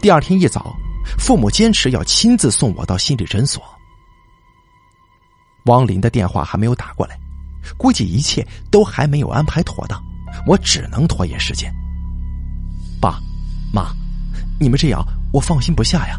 [0.06, 0.72] 第二天一早，
[1.18, 3.60] 父母坚持要亲自送我到心理诊所。
[5.64, 7.18] 汪林的电话还没有打过来，
[7.76, 10.00] 估计一切都还没有安排妥当，
[10.46, 11.74] 我只能拖延时间。
[13.00, 13.18] 爸
[13.72, 13.88] 妈，
[14.60, 16.16] 你们这样我放心不下呀，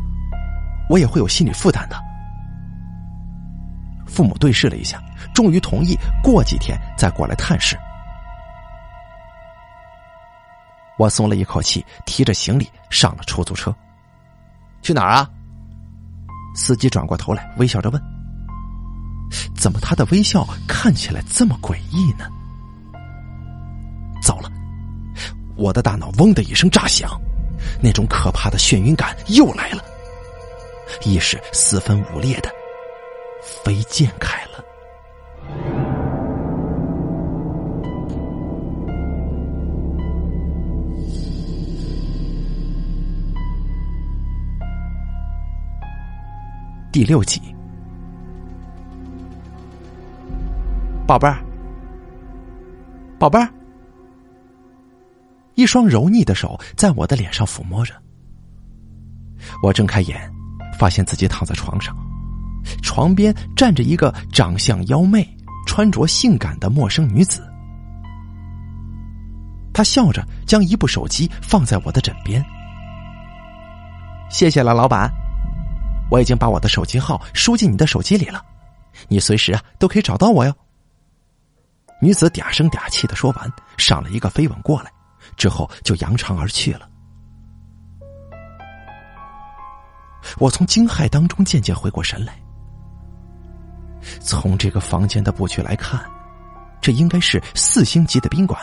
[0.89, 1.95] 我也会有心理负担的。
[4.05, 5.01] 父母对视了一下，
[5.33, 7.77] 终于同意过几天再过来探视。
[10.97, 13.73] 我松了一口气，提着行李上了出租车。
[14.81, 15.29] 去哪儿啊？
[16.55, 18.01] 司机转过头来，微笑着问
[19.55, 22.27] ：“怎么他的微笑看起来这么诡异呢？”
[24.23, 24.49] 糟了，
[25.55, 27.11] 我的大脑嗡的一声炸响，
[27.81, 29.83] 那种可怕的眩晕感又来了，
[31.03, 32.49] 意识四分五裂的
[33.41, 35.86] 飞溅开了。
[46.97, 47.39] 第六集，
[51.05, 51.37] 宝贝儿，
[53.19, 53.47] 宝贝儿，
[55.53, 57.93] 一双柔腻的手在我的脸上抚摸着。
[59.61, 60.19] 我睁开眼，
[60.79, 61.95] 发现自己躺在床上，
[62.81, 65.23] 床边站着一个长相妖媚、
[65.67, 67.47] 穿着性感的陌生女子。
[69.71, 72.43] 她笑着将一部手机放在我的枕边，
[74.31, 75.26] 谢谢了，老板。
[76.09, 78.43] 我已经把我的手机号输进你的手机里了，
[79.07, 80.53] 你随时啊都可以找到我哟。
[82.01, 84.91] 女子嗲声嗲气的说完，上了一个飞吻过来，
[85.35, 86.87] 之后就扬长而去了。
[90.37, 92.39] 我从惊骇当中渐渐回过神来，
[94.19, 96.03] 从这个房间的布局来看，
[96.81, 98.61] 这应该是四星级的宾馆。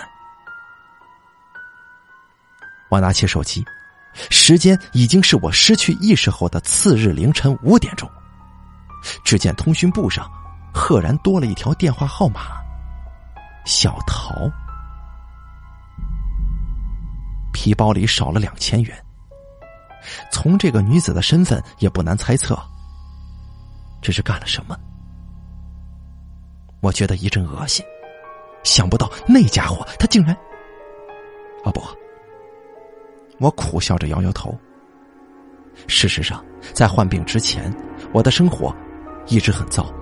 [2.89, 3.65] 我拿起手机。
[4.31, 8.09] 时间已经是我失去意识后的次日凌晨五点钟。
[9.25, 10.31] 只见通讯簿上
[10.73, 12.41] 赫然多了一条电话号码：
[13.65, 14.51] 小桃。
[17.53, 18.97] 皮包里少了两千元。
[20.31, 22.59] 从这个女子的身份也不难猜测，
[24.03, 24.77] 这是干了什么？
[26.81, 27.85] 我觉得一阵恶心，
[28.63, 30.35] 想不到那家伙他竟然……
[31.65, 31.83] 啊不！
[33.39, 34.57] 我苦笑着摇摇头。
[35.87, 37.75] 事实上，在患病之前，
[38.13, 38.75] 我的生活
[39.27, 39.93] 一直很糟，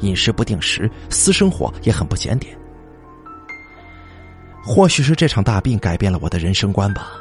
[0.00, 2.56] 饮食不定时，私生活也很不检点。
[4.64, 7.12] 或许是这场大病改变了我的人生观吧，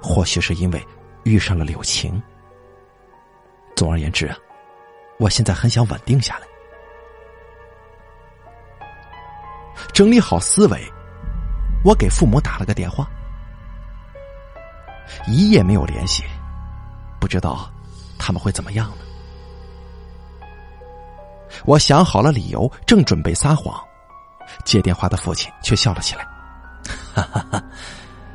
[0.00, 0.86] 或许是因为
[1.24, 2.22] 遇上了柳晴。
[3.74, 4.36] 总而言之啊，
[5.18, 6.46] 我现在很想稳定下来，
[9.92, 10.80] 整理好思维。
[11.84, 13.08] 我给父母打了个电话，
[15.26, 16.24] 一夜没有联系，
[17.20, 17.70] 不知道
[18.18, 18.96] 他们会怎么样呢？
[21.64, 23.82] 我想好了理由，正准备撒谎，
[24.64, 26.24] 接电话的父亲却笑了起来
[27.14, 27.62] ：“哈哈哈，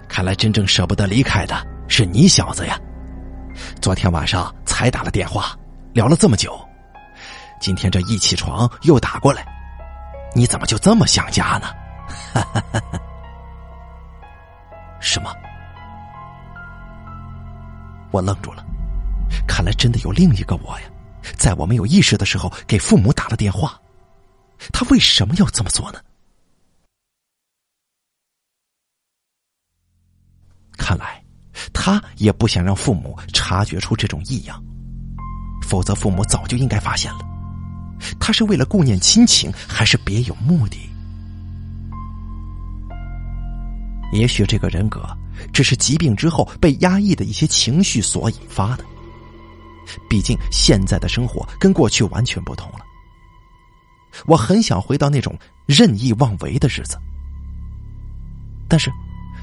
[0.10, 2.78] 看来真正舍不得离开的是你小子呀！
[3.82, 5.56] 昨天晚上才打了电话，
[5.94, 6.60] 聊了这么久，
[7.62, 9.46] 今天这一起床又打过来，
[10.36, 11.68] 你怎么就这么想家呢？”
[12.34, 13.00] 哈哈哈哈。
[15.00, 15.32] 什么？
[18.14, 18.64] 我愣住了，
[19.48, 20.86] 看来真的有另一个我呀，
[21.36, 23.78] 在我没有意识的时候给父母打了电话。
[24.72, 26.00] 他为什么要这么做呢？
[30.78, 31.24] 看来
[31.74, 34.64] 他也不想让父母察觉出这种异样，
[35.64, 37.20] 否则父母早就应该发现了。
[38.20, 40.78] 他是为了顾念亲情，还是别有目的？
[44.12, 45.02] 也许这个人格
[45.52, 48.86] 只是疾病之后被压抑的一些情绪所引发的。
[50.10, 52.80] 毕竟现在的生活跟过去完全不同了。
[54.26, 56.98] 我很想回到那种任意妄为的日子，
[58.68, 58.92] 但是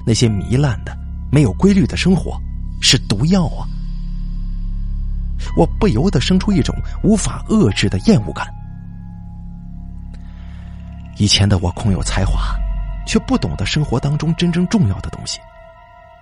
[0.07, 0.97] 那些糜烂的、
[1.31, 2.41] 没有规律的生活
[2.81, 3.67] 是毒药啊！
[5.57, 8.47] 我不由得生出一种无法遏制的厌恶感。
[11.19, 12.55] 以前的我空有才华。
[13.07, 15.41] 却不懂得生活当中真正重要的东西，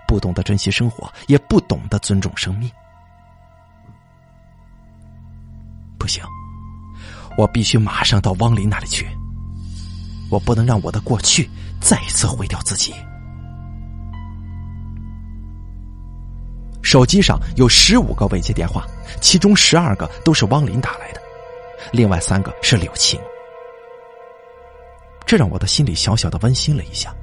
[0.09, 2.68] 不懂得珍惜生活，也不懂得尊重生命。
[5.98, 6.24] 不行，
[7.36, 9.06] 我必须马上到汪林那里去。
[10.30, 11.48] 我不能让我的过去
[11.78, 12.94] 再一次毁掉自己。
[16.82, 18.86] 手机上有十五个未接电话，
[19.20, 21.20] 其中十二个都是汪林打来的，
[21.92, 23.20] 另外三个是柳晴。
[25.26, 27.14] 这让我的心里小小的温馨了一下。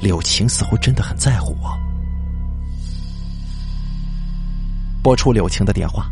[0.00, 1.78] 柳晴似乎真的很在乎我。
[5.02, 6.10] 拨出柳晴的电话，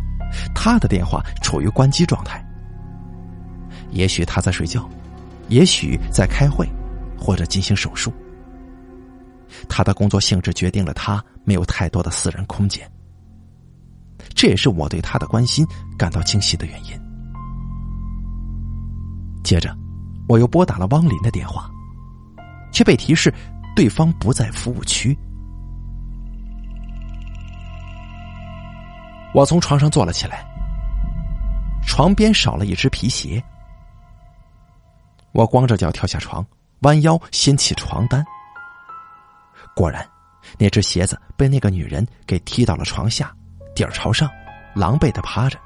[0.54, 2.44] 他的电话处于关机状态。
[3.90, 4.88] 也许他在睡觉，
[5.48, 6.68] 也许在开会，
[7.18, 8.12] 或者进行手术。
[9.68, 12.90] 他的工作性质决定了他没有太多的私人空间。
[14.34, 15.66] 这也是我对他的关心
[15.98, 16.92] 感到惊喜的原因。
[19.42, 19.76] 接着。
[20.28, 21.68] 我又拨打了汪林的电话，
[22.72, 23.34] 却被提示
[23.80, 25.18] 对方不在服务区。
[29.32, 30.44] 我从床上坐了起来，
[31.86, 33.42] 床边少了一只皮鞋。
[35.32, 36.46] 我光着脚跳下床，
[36.80, 38.22] 弯腰掀起床单。
[39.74, 40.06] 果然，
[40.58, 43.34] 那只鞋子被那个女人给踢到了床下，
[43.74, 44.28] 底儿朝上，
[44.74, 45.58] 狼狈的趴着。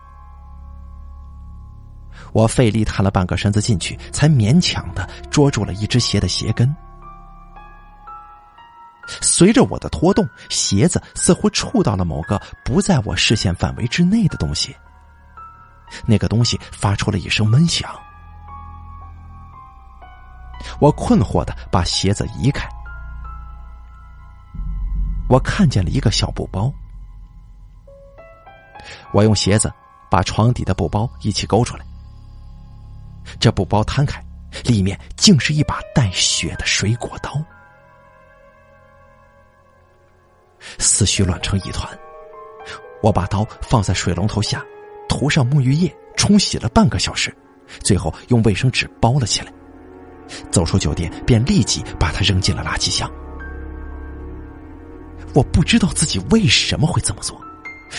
[2.33, 6.73] 我费力探了半个身子进去，才勉强的捉住了一只鞋的鞋跟。
[9.07, 14.75] 随着我的拖动，鞋子似乎触到了某个不在我视线范围之内的东西。
[16.07, 17.95] 那个东西发出了一声闷响。
[20.81, 22.67] 我困惑的把鞋子移开。
[25.29, 26.73] 我看见了一个小布包。
[29.13, 29.73] 我用鞋子
[30.11, 31.85] 把床底的布包一起勾出来。
[33.39, 34.23] 这布包摊开，
[34.65, 37.33] 里面竟是一把带血的水果刀。
[40.79, 41.89] 思绪乱成一团，
[43.03, 44.65] 我把刀放在水龙头下，
[45.09, 47.35] 涂上沐浴液，冲洗了半个小时，
[47.83, 49.53] 最后用卫生纸包了起来。
[50.51, 53.11] 走出酒店，便立即把它扔进了垃圾箱。
[55.35, 57.39] 我不知道自己为什么会这么做，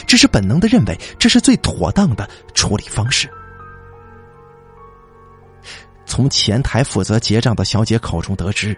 [0.07, 3.29] 只是本能的认为这是最妥当的处理方式。
[6.05, 8.75] 从前台负责结账的小姐口中得知，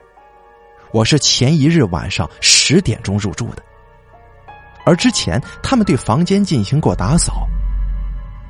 [0.91, 3.63] 我是前一日晚上十点钟入住的，
[4.87, 7.45] 而之前他们对房间进行过打扫，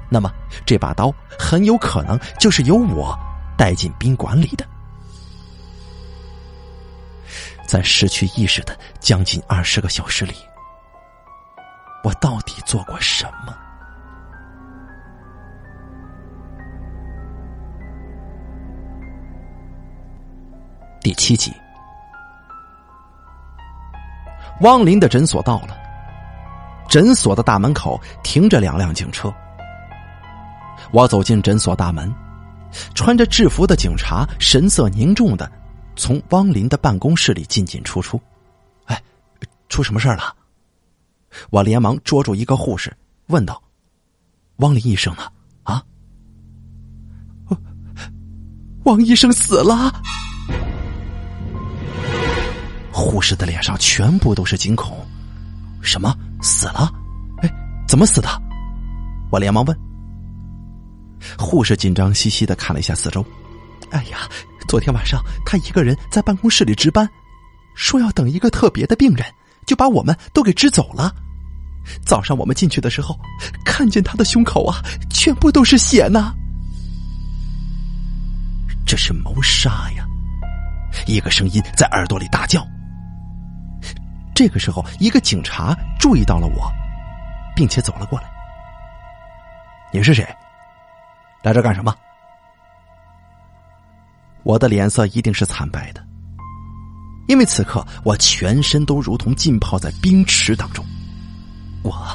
[0.07, 0.31] 那么
[0.67, 3.17] 这把刀很有可能就是由我
[3.57, 4.63] 带进宾馆里的。
[7.65, 10.35] 在失去意识的将近二十个小时里，
[12.03, 13.57] 我到底做过什么？
[21.01, 21.51] 第七集，
[24.61, 25.86] 汪林的诊所到了。
[26.87, 29.33] 诊所的大门口停着两辆警车。
[30.91, 32.13] 我走进诊所大门，
[32.95, 35.51] 穿着制服的警察神色凝重的
[35.95, 38.21] 从汪林的办公室里进进出出。
[38.85, 39.01] 哎，
[39.69, 40.33] 出什么事了？
[41.49, 42.95] 我连忙捉住一个护士，
[43.27, 43.61] 问道
[44.57, 45.23] ：“汪林医生呢？
[45.63, 45.83] 啊？
[48.85, 49.93] 汪医生死了！”
[52.93, 54.97] 护士的脸上全部都是惊恐。
[55.81, 56.15] 什么？
[56.41, 56.91] 死了？
[57.41, 57.53] 哎，
[57.87, 58.29] 怎么死的？
[59.31, 59.77] 我连忙问。
[61.37, 63.25] 护士紧张兮兮的看了一下四周。
[63.89, 64.19] 哎呀，
[64.67, 67.09] 昨天晚上他一个人在办公室里值班，
[67.75, 69.25] 说要等一个特别的病人，
[69.65, 71.13] 就把我们都给支走了。
[72.05, 73.17] 早上我们进去的时候，
[73.65, 76.33] 看见他的胸口啊，全部都是血呢。
[78.85, 80.05] 这是谋杀呀！
[81.07, 82.65] 一个声音在耳朵里大叫。
[84.37, 86.71] 这个时候，一个警察注意到了我，
[87.55, 88.29] 并且走了过来。
[89.91, 90.23] 你是谁？
[91.41, 91.91] 来这干什么？
[94.43, 96.05] 我的脸色一定是惨白的，
[97.27, 100.85] 因为此刻我全身都如同浸泡在冰池当中。
[101.81, 102.07] 我，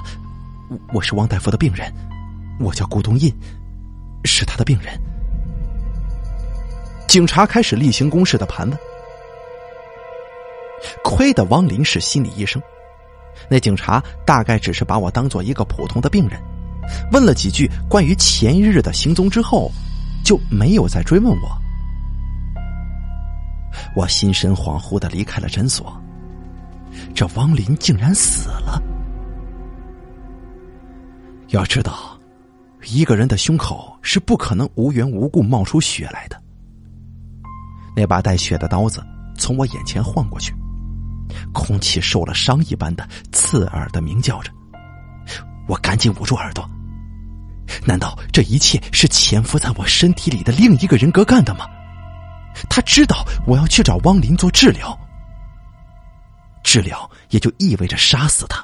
[0.95, 1.93] 我是汪大夫的病人，
[2.61, 3.35] 我叫顾东印，
[4.25, 4.97] 是他的病人。
[7.09, 8.79] 警察开始例行公事的盘问。
[11.05, 12.61] 亏得汪林是心理医生，
[13.49, 16.41] 那警察大概只是把我当做一个普通的病人，
[17.13, 19.71] 问了几句关于前一日的行踪之后，
[20.25, 21.59] 就没有再追问我。
[23.95, 25.93] 我心神恍惚的离开了诊所。
[27.15, 28.83] 这汪林竟然死了。
[31.49, 32.19] 要知道，
[32.85, 36.41] 一个人的胸口是不可能无缘无故冒出血来的。
[37.97, 39.03] 那把带血的刀子
[39.39, 40.55] 从我眼前晃过去，
[41.53, 44.51] 空气受了伤一般的刺耳的鸣叫着。
[45.69, 46.69] 我赶紧捂住耳朵。
[47.87, 51.67] 难道这一切是潜伏在我身体里的另一个人格干的吗？
[52.69, 54.99] 他知道我要去找汪林做治疗，
[56.63, 58.63] 治疗也就意味着杀死他，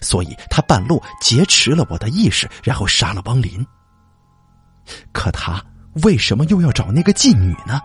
[0.00, 3.66] 所以他半路劫持了我的意识，然后杀了汪林。
[5.12, 5.60] 可他
[6.04, 7.80] 为什么又要找那个妓女呢？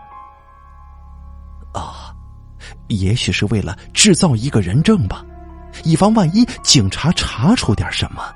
[2.88, 5.24] 也许是为了制造一个人证吧，
[5.84, 8.34] 以防万一警察查出点什么。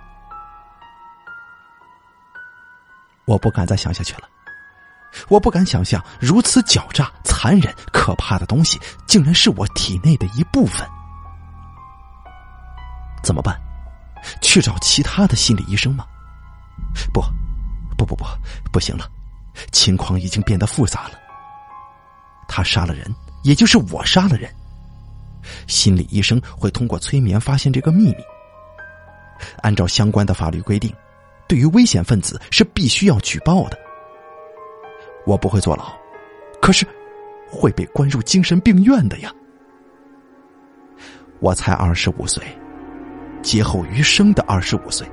[3.26, 4.28] 我不敢再想下去了。
[5.28, 10.85] 我不敢想象，如此狡诈、残忍、可怕的东西，竟然是我体内的一部分。
[13.22, 13.59] 怎么办？
[14.41, 16.05] 去找其他的心理医生吗？
[17.12, 17.22] 不，
[17.97, 18.24] 不不不，
[18.72, 19.09] 不行了，
[19.70, 21.12] 情况已经变得复杂了。
[22.49, 23.14] 他杀了人，
[23.45, 24.51] 也就是我杀了人。
[25.66, 28.16] 心理医生会通过催眠发现这个秘密。
[29.62, 30.92] 按照相关的法律规定，
[31.47, 33.78] 对于危险分子是必须要举报的。
[35.26, 35.92] 我不会坐牢，
[36.61, 36.86] 可是
[37.51, 39.30] 会被关入精神病院的呀！
[41.40, 42.42] 我才二十五岁，
[43.42, 45.07] 劫后余生的二十五岁，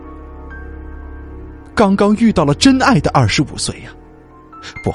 [1.76, 3.92] 刚刚遇到了真爱的二十五岁呀！
[4.84, 4.94] 不，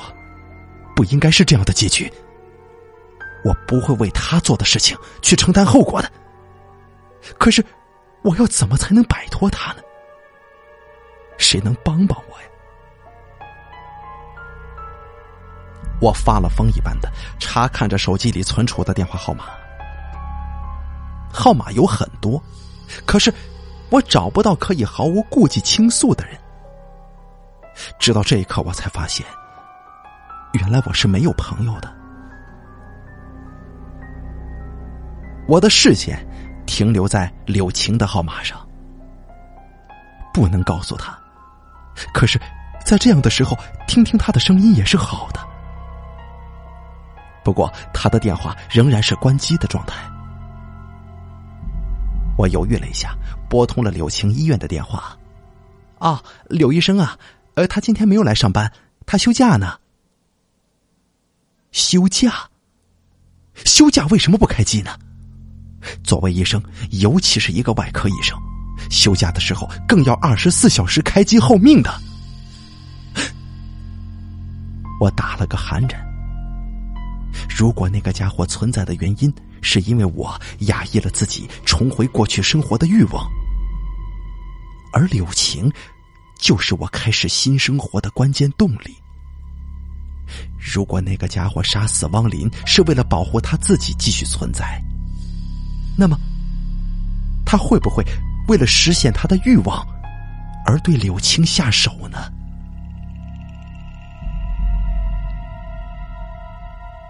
[0.94, 2.10] 不应该是这样的结局。
[3.46, 6.10] 我不会为他做的事情去承担后果的。
[7.38, 7.64] 可是，
[8.22, 9.82] 我要怎么才能摆脱他呢？
[11.38, 12.48] 谁能帮帮我呀？
[16.00, 19.44] 我发了疯一般的查看着手机里存储的电话号码，
[21.32, 22.42] 号码有很多，
[23.06, 23.32] 可是
[23.90, 26.36] 我找不到可以毫无顾忌倾诉的人。
[27.98, 29.24] 直到这一刻，我才发现，
[30.54, 31.95] 原来我是没有朋友的。
[35.46, 36.26] 我的视线
[36.66, 38.66] 停留在柳晴的号码上，
[40.34, 41.16] 不能告诉他。
[42.12, 42.38] 可是，
[42.84, 45.40] 在这样的时候，听听他的声音也是好的。
[47.44, 49.94] 不过，他的电话仍然是关机的状态。
[52.36, 53.16] 我犹豫了一下，
[53.48, 55.16] 拨通了柳晴医院的电话。
[55.98, 57.16] 啊，柳医生啊，
[57.54, 58.70] 呃，他今天没有来上班，
[59.06, 59.78] 他休假呢。
[61.70, 62.50] 休假？
[63.64, 64.90] 休假为什么不开机呢？
[66.02, 68.38] 作为医生，尤其是一个外科医生，
[68.90, 71.92] 休假的时候更要二十四小时开机候命的。
[75.00, 76.00] 我打了个寒颤。
[77.48, 83.28] 如果那个家伙存在的原因是因为我压抑了自己重回过去生活的欲望，
[84.92, 85.70] 而柳晴
[86.38, 88.96] 就是我开始新生活的关键动力。
[90.58, 94.82] 如果那个家伙杀死汪林是为了保护他自己继续存在，
[95.96, 96.18] 那么
[97.44, 98.04] 他会不会
[98.48, 99.86] 为了实现他的欲望
[100.66, 102.30] 而对柳青下手呢？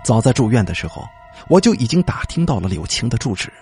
[0.04, 1.04] 早在住院的时候，
[1.48, 3.52] 我就已经打听到了柳青的住址，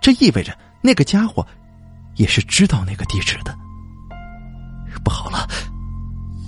[0.00, 1.46] 这意味着那个家伙
[2.16, 3.56] 也是知道那个地址的。
[5.04, 5.46] 不好了！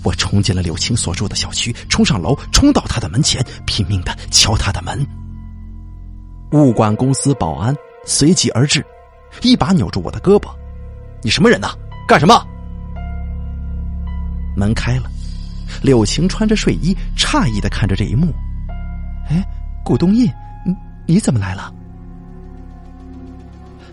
[0.02, 5.06] 我冲进了柳青所住的小区，冲上楼，冲到他的门前，拼命的敲他的门。
[6.52, 7.74] 物管公司保安
[8.04, 8.84] 随即而至，
[9.42, 10.50] 一把扭住我的胳膊
[11.22, 11.68] ：“你什么人呐？
[12.08, 12.44] 干什么？”
[14.56, 15.04] 门开了，
[15.82, 18.34] 柳晴穿着睡衣，诧异的看着这一幕。
[19.28, 19.44] 哎，
[19.84, 20.26] 顾东印，
[20.66, 20.74] 你
[21.06, 21.72] 你怎么来了？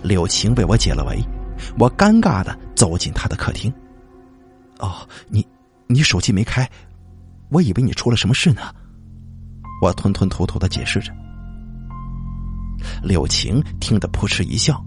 [0.02, 1.24] 柳晴为我解了围，
[1.78, 3.72] 我尴尬的走进他的客厅。
[4.80, 5.46] 哦，你
[5.86, 6.68] 你手机没开，
[7.50, 8.62] 我以为你出了什么事呢。
[9.82, 11.14] 我吞吞吐吐的解释着。
[13.04, 14.84] 柳晴听得扑哧一笑：“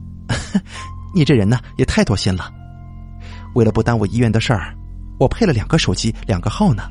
[1.15, 2.53] 你这人呢，也太多心了。
[3.55, 4.75] 为了不耽误医院的事儿。”
[5.21, 6.89] 我配了两个手机，两个号呢。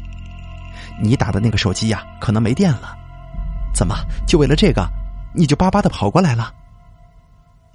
[1.01, 2.95] 你打的那个手机呀，可能没电了。
[3.73, 3.95] 怎么，
[4.27, 4.87] 就为了这个，
[5.33, 6.53] 你就巴巴的跑过来了？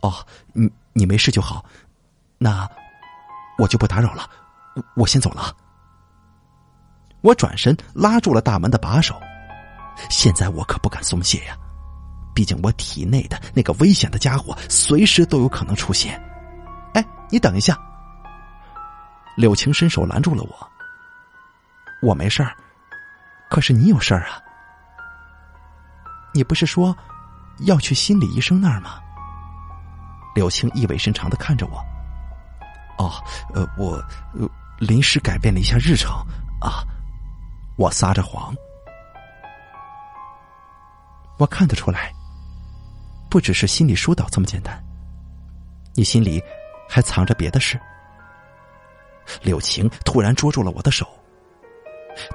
[0.02, 0.14] 哦，
[0.52, 1.64] 你你没事就好。
[2.38, 2.70] 那
[3.58, 4.30] 我就不打扰了，
[4.94, 5.52] 我先走了。
[7.20, 9.20] 我转身拉住了大门的把手。
[10.08, 11.56] 现在我可不敢松懈呀，
[12.34, 16.20] 毕竟我体内的那个危险的家伙随时都有可能出现。
[16.94, 17.78] 哎，你等一下。
[19.36, 20.70] 柳晴伸手拦住了我。
[22.02, 22.54] 我没事儿，
[23.48, 24.38] 可是你有事儿啊？
[26.34, 26.96] 你不是说
[27.60, 29.00] 要去心理医生那儿吗？
[30.34, 31.78] 柳青意味深长的看着我。
[32.98, 33.12] 哦，
[33.54, 33.96] 呃，我
[34.34, 36.12] 呃临时改变了一下日程
[36.60, 36.84] 啊，
[37.76, 38.54] 我撒着谎。
[41.38, 42.12] 我看得出来，
[43.34, 44.80] 不只是心理疏导这么简单，
[45.92, 46.40] 你心里
[46.88, 47.76] 还藏着别的事。
[49.42, 51.04] 柳晴突然捉住了我的手，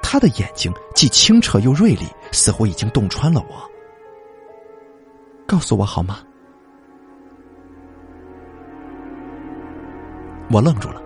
[0.02, 3.70] 他的眼睛既清澈又锐利，似乎已经洞穿了我。
[5.46, 6.18] 告诉我好吗？
[10.50, 11.00] 我愣住了，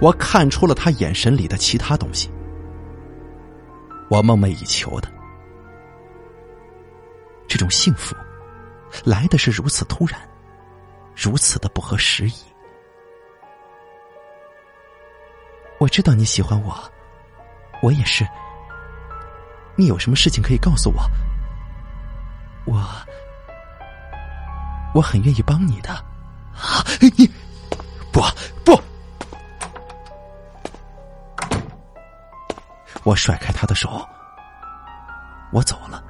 [0.00, 2.28] 我看出了他眼神里的其他东西。
[4.10, 5.08] 我梦寐以求的
[7.46, 8.12] 这种幸福，
[9.02, 10.20] 来的是如此突然，
[11.16, 12.34] 如此的不合时宜。
[15.78, 16.76] 我知道你喜欢我，
[17.82, 18.26] 我也是。
[19.76, 21.02] 你有什么事情可以告诉我？
[22.66, 22.80] 我
[24.94, 25.90] 我很愿意帮你的。
[25.90, 26.84] 啊！
[27.00, 27.26] 你
[28.12, 28.20] 不
[28.64, 28.80] 不！
[33.02, 34.08] 我甩开他的手，
[35.50, 36.03] 我走了。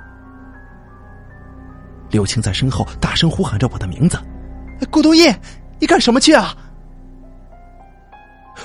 [2.15, 4.17] 柳青在身后大声呼喊着我的名字
[4.89, 5.35] ：“顾东义，
[5.81, 6.57] 你干什么去啊？”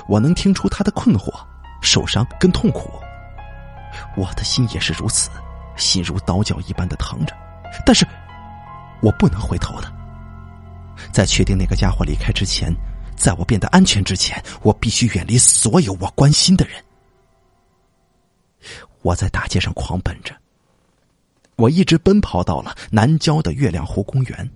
[0.08, 1.34] 我能听出他的困惑、
[1.82, 2.92] 受伤跟痛苦，
[4.16, 5.32] 我的心也是如此，
[5.78, 7.36] 心如刀绞一般的疼着。
[7.84, 8.06] 但是，
[9.02, 9.92] 我不能回头的。
[11.12, 12.72] 在确定那个家伙离开之前，
[13.16, 16.76] 在我变得安全之前，我必须远离所有我关心的人。
[19.02, 20.36] 我在大街上狂奔着，
[21.60, 24.50] 我一直奔跑到了南郊的月亮湖公园，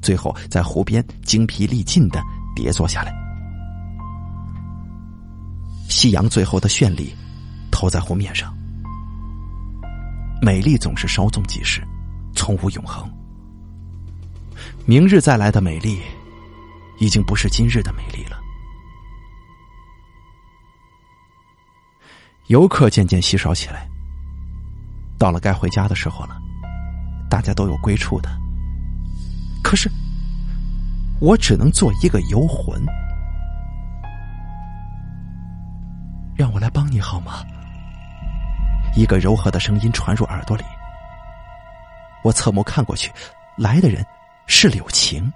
[0.00, 2.22] 最后在湖边精疲力尽的
[2.54, 3.12] 跌坐下来。
[5.88, 7.12] 夕阳最后的绚丽，
[7.72, 8.56] 投在湖面上。
[10.40, 11.82] 美丽总是稍纵即逝，
[12.32, 13.10] 从无永恒。
[14.86, 16.00] 明日再来的美丽，
[17.00, 18.38] 已经不是今日的美丽了。
[22.46, 23.88] 游客渐渐稀少起来，
[25.18, 26.40] 到了该回家的时候了，
[27.28, 28.30] 大家都有归处的。
[29.62, 29.90] 可是，
[31.20, 32.80] 我只能做一个游魂。
[36.36, 37.44] 让我来帮你好吗？
[38.94, 40.64] 一个柔和的声音传入耳朵里。
[42.22, 43.12] 我侧目看过去，
[43.56, 44.06] 来的人
[44.46, 45.30] 是柳晴。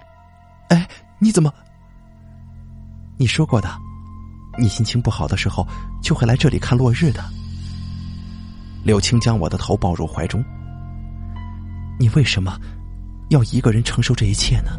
[0.69, 0.87] 哎，
[1.19, 1.53] 你怎么？
[3.17, 3.69] 你说过的，
[4.57, 5.67] 你心情不好的时候
[6.01, 7.23] 就会来这里看落日的。
[8.83, 10.43] 柳青将我的头抱入怀中。
[11.99, 12.59] 你为什么
[13.29, 14.71] 要一个人承受这一切呢？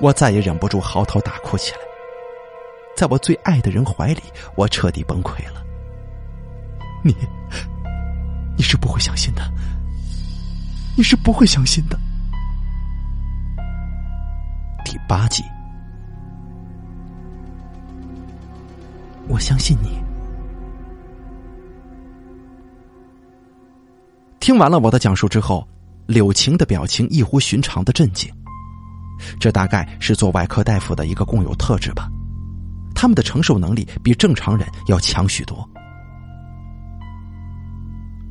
[0.00, 1.78] 我再也忍不住嚎啕大哭起来。
[2.96, 4.22] 在我最爱的人怀里，
[4.56, 5.64] 我彻底崩溃了。
[7.02, 7.14] 你，
[8.56, 9.42] 你是不会相信的，
[10.96, 11.98] 你是不会相信的。
[14.84, 15.42] 第八集，
[19.28, 19.99] 我相信你。
[24.50, 25.64] 听完了我的讲述之后，
[26.08, 28.28] 柳晴的表情异乎寻常的震惊。
[29.38, 32.08] 这大概是做外科大夫的一个共有特质吧。
[32.92, 35.64] 他们的承受能力比正常人要强许多。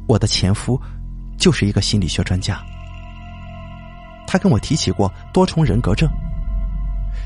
[0.10, 0.78] 我的前夫
[1.38, 2.62] 就是一个心理学专家，
[4.28, 6.06] 他跟我提起过多重人格症。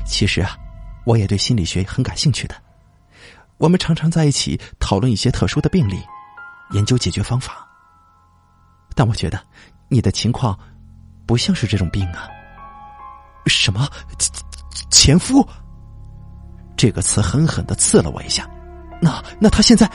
[0.06, 0.56] 其实啊，
[1.04, 2.54] 我也对心理学很感兴趣的。
[3.58, 5.98] 我们常常在一起讨论一些特殊的病例，
[6.74, 7.63] 研究解决方法。
[8.94, 9.40] 但我觉得
[9.88, 10.58] 你的情况
[11.26, 12.28] 不像是这种病啊。
[13.46, 13.88] 什么
[14.90, 15.46] 前夫？
[16.76, 18.48] 这个词狠狠的刺了我一下。
[19.00, 19.90] 那那他现在？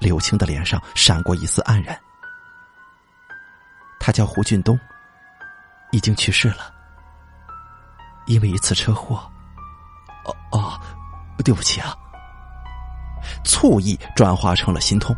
[0.00, 1.98] 柳青的脸上闪过一丝黯然。
[3.98, 4.78] 他叫胡俊东，
[5.90, 6.72] 已经去世了，
[8.26, 9.16] 因为一次车祸。
[10.24, 10.80] 哦哦，
[11.44, 11.96] 对不起啊。
[13.44, 15.14] 醋意转化成了心痛。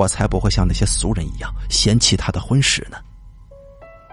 [0.00, 2.96] 我才不会像那些俗人一样嫌弃他的婚史呢。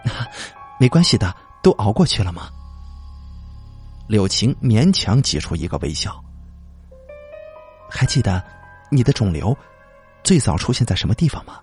[0.77, 1.33] 没关系的，
[1.63, 2.49] 都熬过去了吗？
[4.09, 6.21] 柳晴勉强挤出一个微笑。
[7.89, 8.43] 还记得
[8.91, 9.57] 你的肿瘤
[10.25, 11.57] 最早出现在什么地方吗？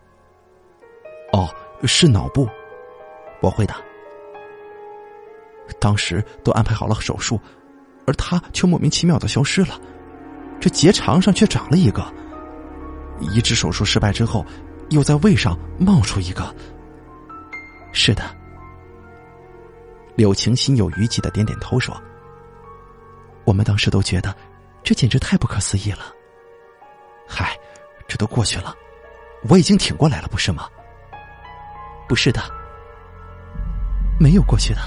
[1.34, 1.54] 哦，
[1.84, 2.48] 是脑部。
[3.42, 3.74] 我会的。
[5.78, 7.38] 当时都安排好了手术，
[8.06, 9.78] 而他却莫名其妙的消失了。
[10.58, 12.02] 这结肠上却长了一个。
[13.20, 14.44] 移植手术失败之后，
[14.90, 16.54] 又在胃上冒出一个。
[17.92, 18.22] 是的。
[20.16, 22.00] 柳晴心有余悸的点点头说
[23.44, 24.34] ：“我们当时都觉得，
[24.82, 26.06] 这简直太不可思议了。
[27.26, 27.58] 嗨，
[28.06, 28.74] 这都过去了，
[29.48, 30.68] 我已经挺过来了，不是吗？
[32.08, 32.40] 不是的，
[34.20, 34.80] 没有过去的。”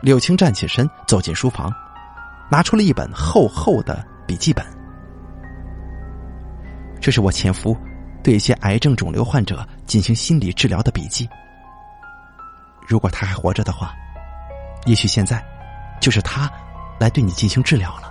[0.00, 1.72] 柳青站起身，走进书房，
[2.50, 4.64] 拿出了一本厚厚的笔记本。
[7.04, 7.76] 这是我前夫
[8.22, 11.28] 对一些癌症肿瘤患者进行心理治疗的笔记。
[12.88, 13.94] 如果他还活着的话，
[14.86, 15.44] 也许现在
[16.00, 16.50] 就是他
[16.98, 18.10] 来对你进行治疗了。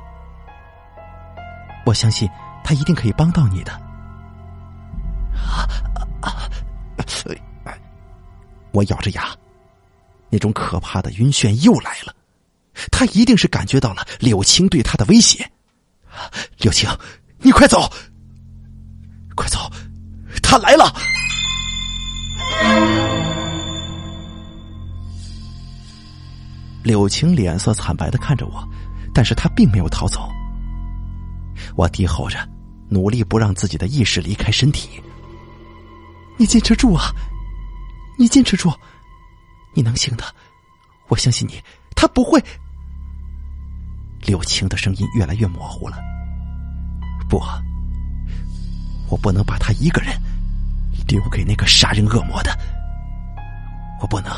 [1.87, 2.29] 我相信
[2.63, 3.71] 他一定可以帮到你的。
[5.33, 5.65] 啊
[6.21, 6.45] 啊！
[8.73, 9.35] 我咬着牙，
[10.29, 12.13] 那种可怕的晕眩又来了。
[12.91, 15.49] 他一定是感觉到了柳青对他的威胁。
[16.59, 16.87] 柳青，
[17.39, 17.91] 你快走！
[19.35, 19.71] 快走！
[20.41, 20.93] 他来了。
[26.83, 28.67] 柳青脸色惨白的看着我，
[29.13, 30.29] 但是他并没有逃走。
[31.75, 32.37] 我低吼着，
[32.89, 35.01] 努力不让自己的意识离开身体。
[36.37, 37.13] 你坚持住啊！
[38.17, 38.71] 你坚持住，
[39.73, 40.23] 你能行的，
[41.07, 41.61] 我相信你。
[41.95, 42.43] 他不会。
[44.25, 45.97] 柳青的声音越来越模糊了。
[47.29, 47.41] 不，
[49.13, 50.19] 我不能把他一个人
[51.07, 52.51] 留给那个杀人恶魔的。
[54.01, 54.33] 我不能。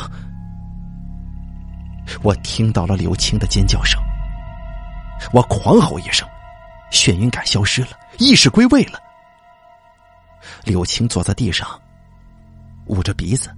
[2.22, 4.02] 我听到了柳青的尖叫声，
[5.32, 6.28] 我狂吼一声，
[6.92, 9.00] 眩晕感消失了，意识归位了。
[10.66, 11.66] 柳青坐在地上，
[12.88, 13.50] 捂着鼻子，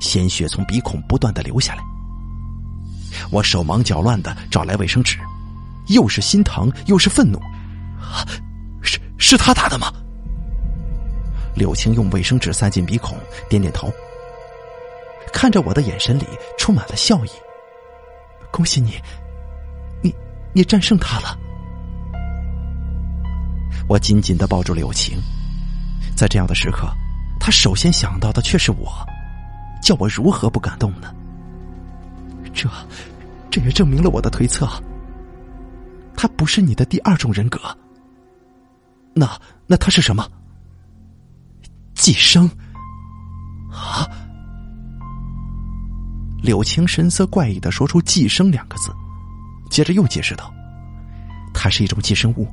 [0.00, 1.84] 鲜血从鼻孔不断的流下来。
[3.30, 5.16] 我手忙脚乱的找来卫生纸，
[5.86, 7.40] 又是心疼又是愤怒，
[8.82, 9.92] 是是他打的吗？
[11.60, 13.92] 柳青用卫生纸塞进鼻孔，点点头，
[15.30, 16.24] 看着我的眼神里
[16.56, 17.28] 充满了笑意。
[18.50, 18.94] 恭喜你，
[20.02, 20.10] 你
[20.54, 21.38] 你战胜他了。
[23.86, 25.18] 我紧紧的抱住柳晴，
[26.16, 26.88] 在这样的时刻，
[27.38, 28.90] 他首先想到的却是我，
[29.82, 31.14] 叫我如何不感动呢？
[32.54, 32.70] 这，
[33.50, 34.66] 这也证明了我的推测，
[36.16, 37.60] 他不是你的第二种人格。
[39.12, 40.26] 那那他是什么？
[42.00, 42.50] 寄生？
[43.70, 44.08] 啊？
[46.42, 48.90] 柳青神色怪异的说出“寄生”两个字，
[49.70, 50.50] 接着又解释道
[51.52, 52.48] ：“它是一种寄生物。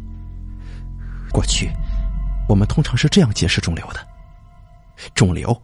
[1.32, 1.72] 过去，
[2.50, 4.06] 我们通常是这样解释肿瘤的：
[5.16, 5.56] 肿瘤，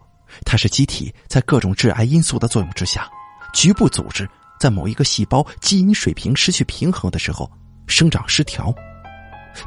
[0.46, 3.06] 它是机体在各种致癌因素的作用之下，
[3.52, 4.26] 局部组织
[4.58, 7.52] 在某一个细胞基因水平失去平衡的时候
[7.86, 8.74] 生长失调，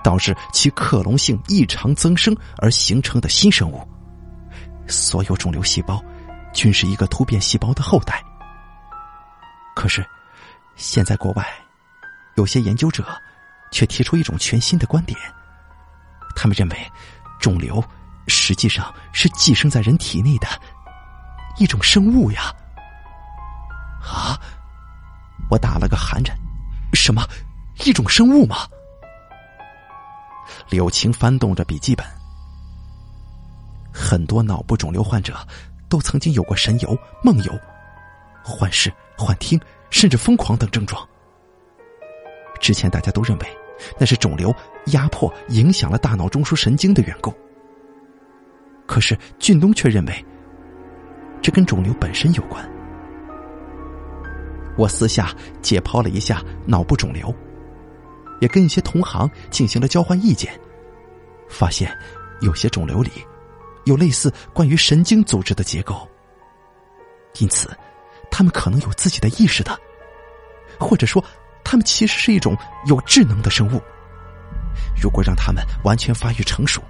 [0.03, 3.88] 导致其克隆性异常增生而形成的新生物。
[4.88, 6.04] 所有肿瘤细胞，
[6.54, 8.24] 均是一个突变细胞的后代。”
[9.76, 10.06] 可是，
[10.76, 11.48] 现在国外
[12.36, 13.06] 有些研究者
[13.72, 15.20] 却提出一种全新的观点。
[16.36, 16.92] 他们认为，
[17.40, 17.84] 肿瘤
[18.28, 20.48] 实际上是寄生在人体内的
[21.58, 22.54] 一种生物呀！
[24.02, 24.40] 啊！
[25.50, 26.36] 我打了个寒颤。
[26.94, 27.24] 什么？
[27.86, 28.68] 一种生物吗？
[30.70, 32.06] 柳青翻动着笔记本。
[34.00, 35.36] 很多脑部肿瘤患者
[35.89, 37.52] 都曾经有过神游、梦游、
[38.43, 38.93] 幻视。
[39.20, 41.04] 幻听，甚至疯狂等症状。
[42.60, 43.48] 之前大家都认为
[43.98, 44.54] 那是肿瘤
[44.88, 47.34] 压迫影响了大脑中枢神经的缘故。
[48.86, 50.26] 可是俊东却认为，
[51.41, 52.64] 这跟肿瘤本身有关。
[54.78, 57.34] 我私下解剖了一下脑部肿瘤，
[58.39, 60.54] 也跟一些同行进行了交换意见，
[61.50, 61.91] 发现
[62.41, 63.10] 有些肿瘤里
[63.88, 66.08] 有类似关于神经组织的结构，
[67.40, 67.76] 因此
[68.30, 69.78] 他们可能有自己的意识的，
[70.80, 71.24] 或者说
[71.64, 73.82] 他们其实是一种有智能的生物。
[75.02, 76.82] 如果让他们完全发育成熟，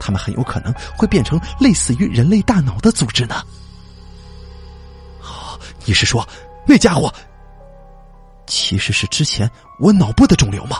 [0.00, 3.42] 他们很有可能会变成类似于人类大脑的组织呢。
[5.20, 6.26] 哦，你是说？
[6.66, 7.12] 那家伙
[8.46, 10.78] 其实是之前我脑部的肿瘤吗？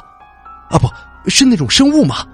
[0.71, 2.27] 啊，不是那种生物吗？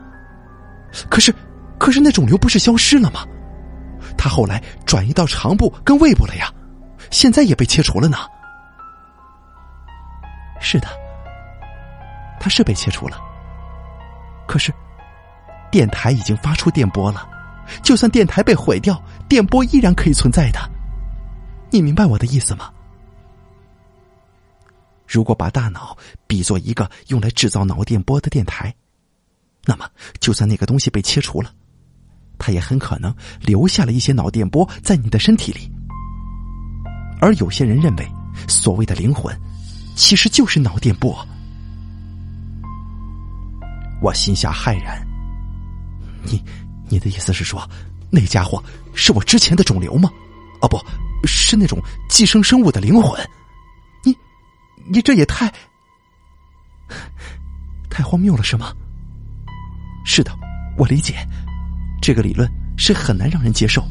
[1.08, 1.34] 可是，
[1.80, 3.26] 可是那肿瘤不是消失了吗？
[4.18, 6.52] 他后来转移到肠部跟胃部了呀，
[7.10, 8.18] 现在也被切除了呢。
[10.60, 10.88] 是的，
[12.38, 13.18] 他是被切除了。
[14.46, 14.70] 可是，
[15.70, 17.26] 电台已经发出电波了，
[17.82, 20.60] 就算电台被毁掉，电波依然可以存在的。
[21.70, 22.70] 你明白我的意思吗？
[25.06, 28.74] 如果把大脑比作一个用来制造脑电波的电台，
[29.64, 31.50] 那么就算那个东西被切除了，
[32.40, 35.70] 它也很可能留下了一些脑电波在你的身体里。
[37.20, 38.12] 而有些人认为，
[38.48, 39.38] 所谓的灵魂，
[39.94, 41.14] 其实就是脑电波。
[44.00, 45.06] 我心下骇然。
[46.24, 46.42] 你，
[46.88, 47.68] 你的意思是说，
[48.10, 48.62] 那家伙
[48.94, 50.10] 是我之前的肿瘤吗？
[50.62, 50.78] 哦，不
[51.26, 51.78] 是那种
[52.08, 53.20] 寄生生物的灵魂。
[54.02, 54.16] 你
[54.90, 55.52] 你这也太
[57.90, 58.72] 太荒谬了，是吗？
[60.06, 60.32] 是的，
[60.78, 61.14] 我理解，
[62.00, 63.84] 这个理论是很难让人接受，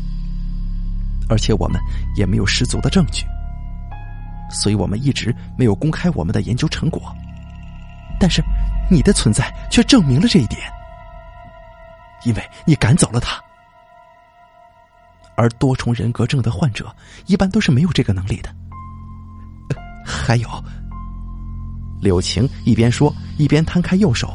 [1.30, 1.80] 而且我们
[2.16, 3.26] 也没有十足的证据，
[4.50, 7.16] 所以我们一直没有公开我们的研究成果。
[8.20, 8.44] 但是
[8.90, 10.62] 你的存在却证明了这一点，
[12.26, 13.40] 因为你赶走了他，
[15.36, 16.94] 而多重人格症的患者
[17.28, 18.54] 一般都是没有这个能力的。
[20.06, 20.50] 还有。
[22.02, 24.34] 柳晴一边说，一边摊开右手，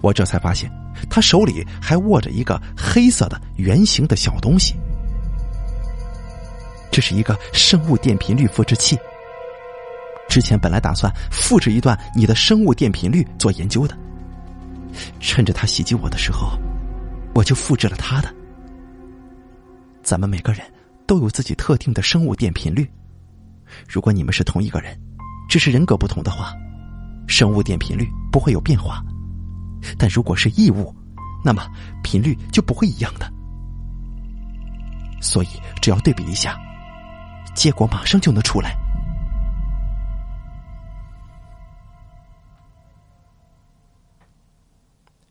[0.00, 0.70] 我这才发现，
[1.08, 4.74] 他手里还握着一个黑色的圆形的小东西。
[6.90, 8.98] 这是一个生物电频率复制器。
[10.28, 13.96] 之前本来打算复制一段你的生物电频率做研究的，
[15.20, 16.58] 趁着他袭击我的时候，
[17.34, 18.32] 我就复制了他的。
[20.02, 20.62] 咱们每个人
[21.06, 22.88] 都有自己特定的生物电频率，
[23.88, 24.96] 如果你们是同一个人，
[25.48, 26.52] 只是人格不同的话。
[27.26, 29.04] 生物电频率不会有变化，
[29.98, 30.94] 但如果是异物，
[31.44, 31.66] 那么
[32.02, 33.30] 频率就不会一样的。
[35.20, 35.48] 所以
[35.82, 36.58] 只要对比一下，
[37.54, 38.76] 结果马上就能出来。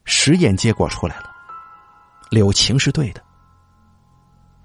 [0.06, 1.32] 实验结果出来了，
[2.30, 3.24] 柳晴是对的。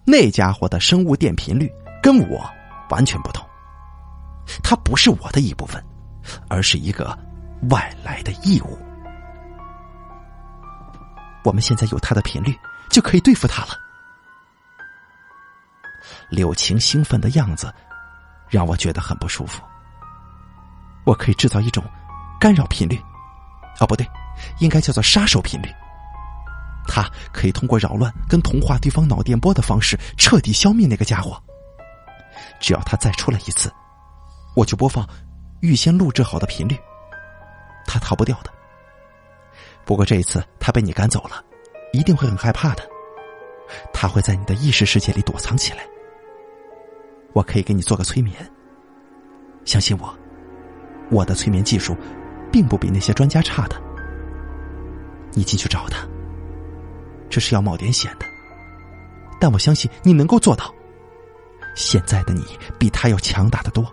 [0.04, 1.70] 那家伙的生物电频率
[2.02, 2.44] 跟我
[2.90, 3.46] 完全不同，
[4.62, 5.82] 它不是我的一部分。
[6.48, 7.14] 而是一个
[7.68, 8.78] 外来的异物。
[11.44, 12.58] 我们现在有他的频率，
[12.90, 13.78] 就可以对付他了。
[16.30, 17.72] 柳晴兴奋的样子
[18.48, 19.62] 让我觉得很不舒服。
[21.04, 21.84] 我可以制造一种
[22.40, 22.98] 干扰频率，
[23.78, 24.08] 哦，不对，
[24.58, 25.68] 应该叫做杀手频率。
[26.86, 31.40] 它可以通过扰乱跟同化对方脑电波的方式彻底消灭那个家伙。
[32.60, 33.72] 只要他再出来一次，
[34.54, 35.06] 我就播放。
[35.60, 36.78] 预先录制好的频率，
[37.86, 38.52] 他逃不掉的。
[39.84, 41.44] 不过这一次他被你赶走了，
[41.92, 42.82] 一定会很害怕的。
[43.92, 45.86] 他会在你的意识世界里躲藏起来。
[47.32, 48.34] 我可以给你做个催眠，
[49.64, 50.16] 相信我，
[51.10, 51.96] 我的催眠技术
[52.52, 53.80] 并不比那些专家差的。
[55.32, 56.06] 你进去找他，
[57.28, 58.26] 这是要冒点险的，
[59.40, 60.72] 但我相信你能够做到。
[61.74, 62.44] 现在的你
[62.78, 63.84] 比他要强大的多，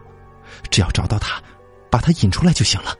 [0.70, 1.42] 只要找到他。
[1.90, 2.96] 把他引出来就行了。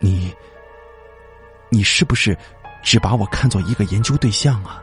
[0.00, 0.34] 你，
[1.76, 2.34] 你是不是
[2.82, 4.82] 只把我看作一个研究对象啊？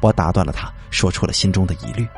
[0.00, 2.08] 我打断了他，说出了心中的疑虑。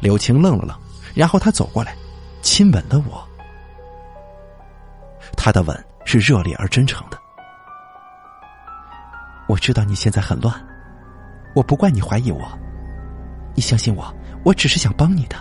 [0.00, 0.76] 柳青愣了愣，
[1.14, 1.94] 然后他走过来，
[2.42, 3.24] 亲吻了我。
[5.36, 7.16] 他的吻是热烈而真诚的。
[9.46, 10.52] 我知道你现在很乱，
[11.54, 12.50] 我不怪你怀疑我。
[13.54, 14.12] 你相信我，
[14.44, 15.36] 我只是想帮你的。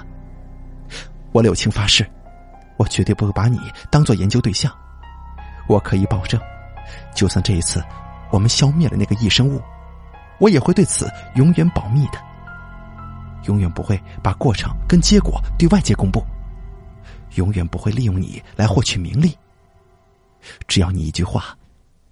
[1.32, 2.08] 我柳青发誓，
[2.78, 4.72] 我绝对不会把你当做研究对象。
[5.70, 6.42] 我可以保证，
[7.16, 7.82] 就算这一次
[8.32, 9.62] 我们消灭了那个异生物，
[10.40, 12.20] 我也会对此永远保密的，
[13.46, 16.26] 永远不会把过程跟结果对外界公布，
[17.36, 19.38] 永远不会利用你来获取名利。
[20.68, 21.56] 只要你一句话，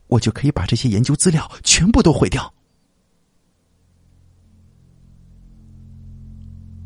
[0.05, 2.53] 我就可以把这些研究资料全部都毁掉。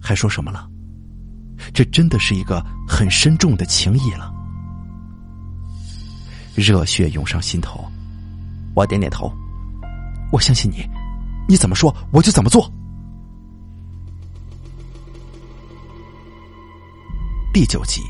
[0.01, 0.69] 还说什么了？
[1.73, 4.33] 这真的是一个很深重的情谊了。
[6.55, 7.89] 热血涌上心头，
[8.75, 9.31] 我点点头，
[10.31, 10.85] 我相信你，
[11.47, 12.69] 你怎么说我就怎么做。
[17.53, 18.01] 第九集，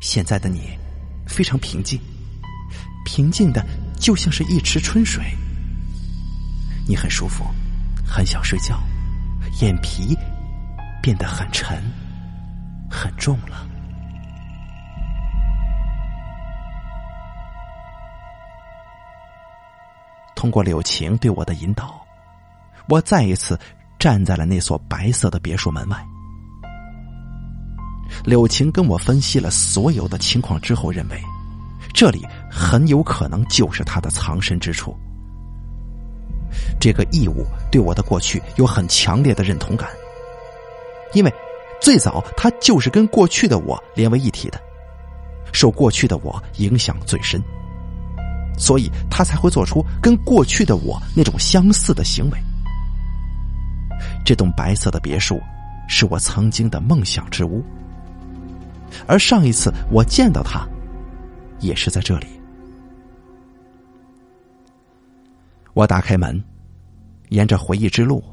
[0.00, 0.76] 现在的你
[1.26, 2.00] 非常平静，
[3.04, 3.64] 平静的
[3.98, 5.24] 就像是一池春水。
[6.88, 7.44] 你很舒服，
[8.04, 8.80] 很想睡觉，
[9.60, 10.16] 眼皮
[11.02, 11.82] 变得很沉。
[12.96, 13.66] 很重了。
[20.34, 22.02] 通过柳晴对我的引导，
[22.88, 23.58] 我再一次
[23.98, 26.04] 站在了那所白色的别墅门外。
[28.24, 31.20] 柳晴跟我分析了所有的情况之后，认为
[31.92, 34.96] 这里很有可能就是他的藏身之处。
[36.80, 39.90] 这个异物对我的过去有很强烈的认同感，
[41.12, 41.32] 因为。
[41.80, 44.60] 最早，他就是跟过去的我连为一体的，
[45.52, 47.40] 受过去的我影响最深，
[48.58, 52.38] 所以他才会做出跟过去的我那种相似的行为。
[54.24, 55.40] 这栋白色的别墅
[55.88, 57.64] 是我曾经的梦想之屋，
[59.06, 60.66] 而上一次我见到他，
[61.60, 62.26] 也是在这里。
[65.74, 66.42] 我打开门，
[67.28, 68.24] 沿着回忆之路，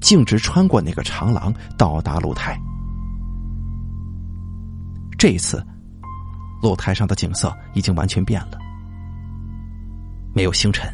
[0.00, 2.58] 径直穿过那个长廊，到达露台。
[5.22, 5.64] 这一次，
[6.60, 8.58] 露台上的景色已经完全变了，
[10.34, 10.92] 没有星辰，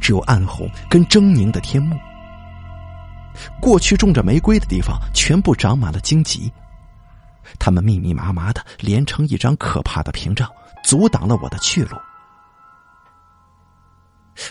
[0.00, 1.94] 只有暗红跟狰狞的天幕。
[3.60, 6.50] 过去种着玫瑰的地方，全部长满了荆棘，
[7.60, 10.50] 它们密密麻麻的连成一张可怕的屏障，
[10.82, 11.98] 阻挡了我的去路。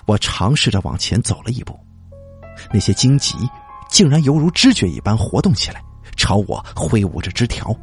[0.05, 1.75] 我尝试着往前走了一步，
[2.71, 3.37] 那些荆棘
[3.89, 5.81] 竟然犹如知觉一般活动起来，
[6.15, 7.75] 朝我挥舞着枝条。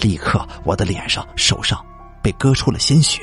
[0.00, 1.84] 立刻，我的脸上、手上
[2.22, 3.22] 被割出了鲜血，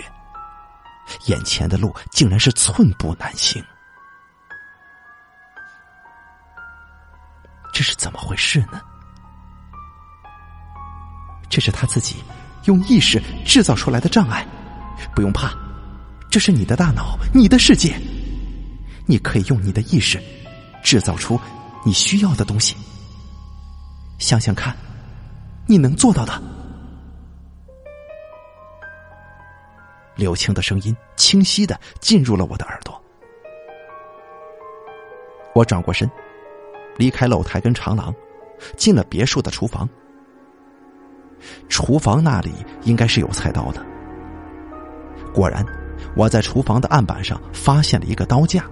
[1.26, 3.64] 眼前的路竟然是寸步难行。
[7.74, 8.82] 这是怎么回事呢？
[11.50, 12.16] 这是他自己
[12.66, 14.46] 用意识制造出来的障碍。
[15.14, 15.54] 不用怕，
[16.30, 17.96] 这是你的大脑，你的世界，
[19.06, 20.22] 你可以用你的意识
[20.84, 21.40] 制造出
[21.86, 22.76] 你需要的东西。
[24.18, 24.76] 想想看。
[25.68, 26.42] 你能做到的。
[30.16, 33.00] 柳青的声音清晰的进入了我的耳朵。
[35.54, 36.10] 我转过身，
[36.96, 38.14] 离开露台跟长廊，
[38.76, 39.88] 进了别墅的厨房。
[41.70, 42.52] 厨房那里
[42.84, 43.86] 应该是有菜刀的。
[45.34, 45.64] 果然，
[46.16, 48.66] 我在厨房的案板上发现了一个刀架。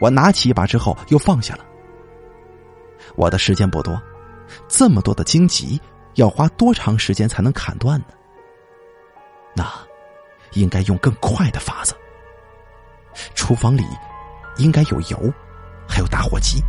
[0.00, 1.64] 我拿起一把之后又放下了。
[3.16, 4.00] 我的时间不多。
[4.68, 5.80] 这么多的荆棘，
[6.14, 8.06] 要花多长时间才能砍断呢？
[9.54, 9.64] 那
[10.52, 11.94] 应该用更快的法子。
[13.34, 13.84] 厨房里
[14.56, 15.32] 应该有油，
[15.88, 16.62] 还有打火机。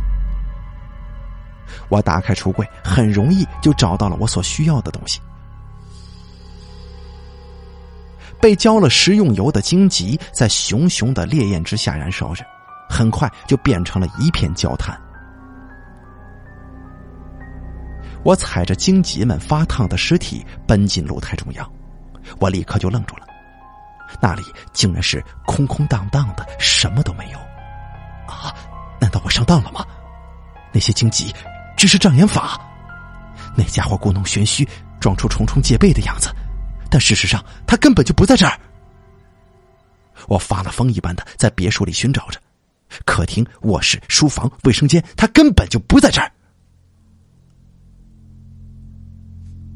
[1.88, 5.20] 我打开橱柜，很容易就找到了我所需要的东西。
[8.40, 12.44] 被浇了食用油的荆棘在熊熊的烈焰之下燃烧着，
[12.90, 15.00] 很快就变成了一片焦炭。
[18.24, 21.72] 我踩着荆棘们发烫的尸体奔进露台中央，
[22.40, 23.26] 我立刻就愣住了，
[24.20, 27.38] 那里竟然是空空荡荡的，什么都没有。
[28.26, 28.54] 啊，
[28.98, 29.86] 难道我上当了吗？
[30.72, 31.32] 那些荆棘
[31.76, 32.58] 只是障眼法？
[33.54, 34.66] 那家伙故弄玄虚，
[34.98, 36.34] 装出重重戒备的样子，
[36.90, 38.58] 但事实上他根本就不在这儿。
[40.28, 42.40] 我发了疯一般的在别墅里寻找着，
[43.04, 46.32] 客厅、卧室、书房、卫生间，他根本就不在这儿。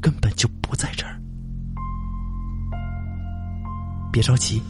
[0.01, 1.19] 根本就不在这儿。
[4.11, 4.61] 别着急，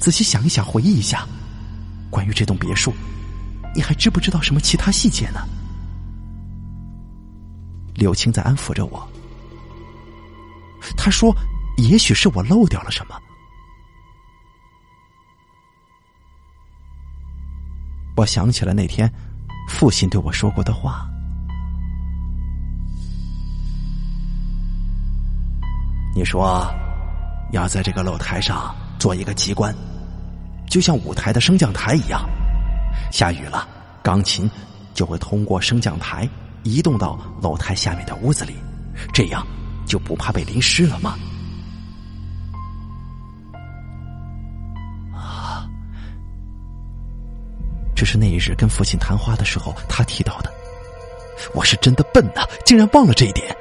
[0.00, 1.26] 仔细想一想，回忆一下，
[2.10, 2.92] 关于这栋别墅，
[3.74, 5.40] 你还知不知道什么其他细节呢？
[7.94, 9.08] 柳青在安抚着我，
[10.96, 11.34] 他说
[11.78, 13.14] ：“也许是我漏掉了什么。”
[18.16, 19.12] 我想起了那天
[19.68, 21.08] 父亲对我说过的话。
[26.14, 26.64] 你说，
[27.50, 29.74] 要在这个露台上做一个机关，
[30.68, 32.24] 就像舞台的升降台一样。
[33.10, 33.66] 下雨了，
[34.00, 34.48] 钢琴
[34.94, 36.28] 就会通过升降台
[36.62, 38.54] 移动到露台下面的屋子里，
[39.12, 39.44] 这样
[39.86, 41.18] 就不怕被淋湿了吗？
[45.12, 45.66] 啊！
[47.96, 50.52] 这是那一日跟父亲谈话的时候他提到的。
[51.54, 53.54] 我是真的笨呐，竟然忘了这一点。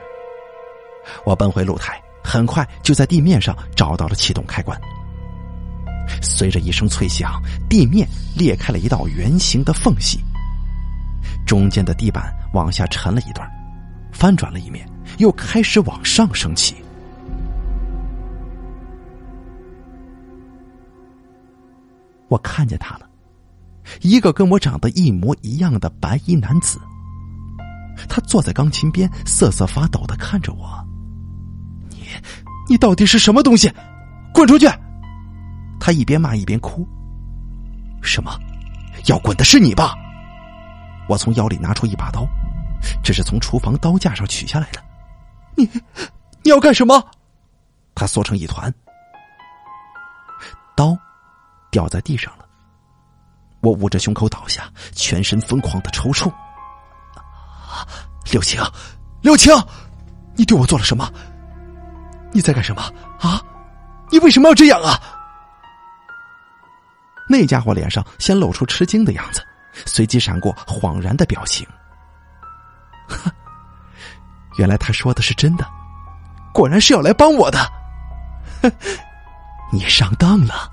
[1.25, 4.79] 我奔回露台，很快就在地面上找到了启动开关。
[6.21, 10.19] 随着一声脆响，地面裂开了一道圆形的缝隙，
[11.45, 13.49] 中间的地板往下沉了一段，
[14.11, 16.75] 翻转了一面，又开始往上升起。
[22.27, 23.07] 我看见他了，
[24.01, 26.79] 一个跟我长得一模一样的白衣男子。
[28.09, 30.82] 他坐在钢琴边，瑟瑟发抖的看着我。
[32.69, 33.71] 你，到底是什么东西？
[34.33, 34.67] 滚出去！
[35.79, 36.87] 他一边骂一边哭。
[38.01, 38.31] 什么？
[39.07, 39.95] 要滚的是你吧？
[41.09, 42.25] 我从腰里拿出一把刀，
[43.03, 44.81] 这是从厨房刀架上取下来的。
[45.55, 45.69] 你，
[46.43, 47.05] 你要干什么？
[47.93, 48.73] 他缩成一团，
[50.75, 50.97] 刀
[51.69, 52.45] 掉在地上了。
[53.61, 56.31] 我捂着胸口倒下，全身疯狂的抽搐。
[58.31, 58.61] 刘青，
[59.21, 59.53] 刘青，
[60.35, 61.11] 你对我做了什么？
[62.33, 62.81] 你在干什么
[63.19, 63.41] 啊？
[64.11, 64.99] 你为什么要这样啊？
[67.29, 69.41] 那家伙脸上先露出吃惊的样子，
[69.85, 71.65] 随即闪过恍然的表情。
[73.07, 73.31] 哼
[74.59, 75.65] 原来他说的是真的，
[76.53, 77.59] 果然是要来帮我的。
[78.61, 78.71] 哼
[79.71, 80.69] 你上当了。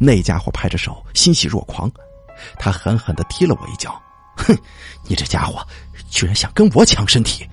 [0.00, 1.90] 那家伙拍着手，欣喜若狂，
[2.58, 4.00] 他狠狠的踢了我一脚。
[4.36, 4.56] 哼，
[5.04, 5.66] 你这家伙
[6.08, 7.48] 居然想跟我抢身体！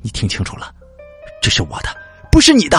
[0.00, 0.74] 你听清楚了，
[1.42, 1.88] 这是我的，
[2.30, 2.78] 不是你的。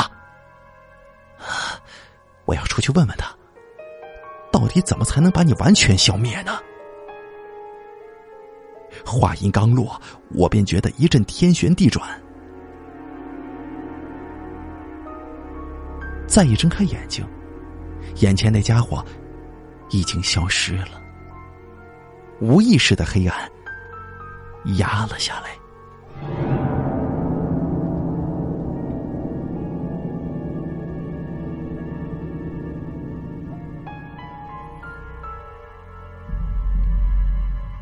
[2.45, 3.29] 我要出去问问他，
[4.51, 6.59] 到底怎么才能把你完全消灭呢？
[9.05, 9.99] 话音刚落，
[10.35, 12.07] 我便觉得一阵天旋地转。
[16.27, 17.25] 再一睁开眼睛，
[18.17, 19.03] 眼前那家伙
[19.89, 21.01] 已经消失了，
[22.39, 23.49] 无意识的黑暗
[24.77, 26.58] 压了下来。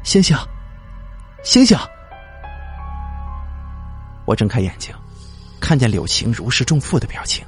[0.08, 0.38] 醒醒，
[1.44, 1.78] 醒醒！
[4.24, 4.96] 我睁开眼睛，
[5.60, 7.46] 看见柳晴如释重负的表情。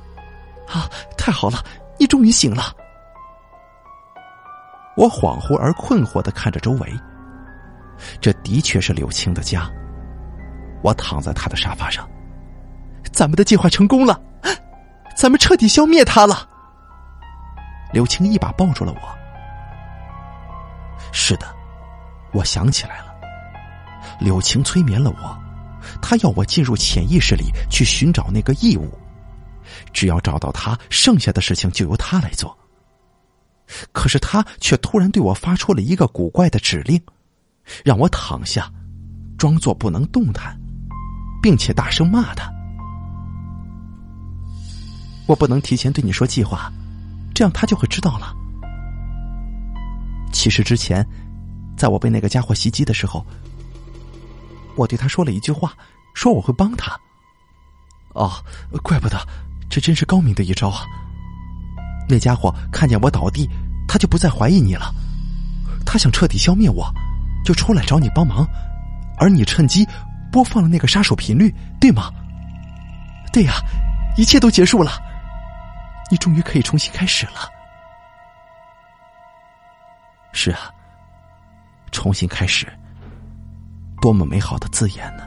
[0.67, 1.63] 啊，太好了，
[1.97, 2.75] 你终于醒了！
[4.97, 6.93] 我恍惚而困惑的看着周围，
[8.19, 9.71] 这的确是柳青的家。
[10.83, 12.05] 我躺在他的沙发上，
[13.13, 14.19] 咱们的计划成功了，
[15.15, 16.45] 咱们彻底消灭他了。
[17.93, 18.99] 柳青一把抱住了我。
[21.13, 21.57] 是的。
[22.31, 23.05] 我想起来了，
[24.19, 25.37] 柳晴催眠了我，
[26.01, 28.87] 他要我进入潜意识里去寻找那个异物，
[29.91, 32.55] 只要找到他，剩下的事情就由他来做。
[33.91, 37.01] 可是他却突然对我发出了一个古怪的指令，
[37.83, 38.71] 让我躺下，
[39.37, 40.55] 装作不能动弹，
[41.41, 42.51] 并且大声骂他。
[45.25, 46.71] 我不能提前对你说计划，
[47.33, 48.35] 这样他就会知道了。
[50.31, 51.03] 其实之前。
[51.79, 53.25] 在我被那个家伙袭击的时候，
[54.75, 55.73] 我对他说了一句话，
[56.13, 56.91] 说我会帮他。
[58.09, 58.29] 哦，
[58.83, 59.17] 怪不得，
[59.69, 60.83] 这真是高明的一招啊！
[62.09, 63.49] 那家伙看见我倒地，
[63.87, 64.93] 他就不再怀疑你了。
[65.85, 66.93] 他想彻底消灭我，
[67.45, 68.45] 就出来找你帮忙，
[69.17, 69.87] 而你趁机
[70.33, 71.49] 播放了那个杀手频率，
[71.79, 72.11] 对吗？
[73.31, 73.53] 对呀，
[74.17, 74.91] 一切都结束了，
[76.11, 77.49] 你终于可以重新开始了。
[80.33, 80.73] 是啊。
[81.91, 82.67] 重新开始，
[84.01, 85.23] 多么美好的字眼呢！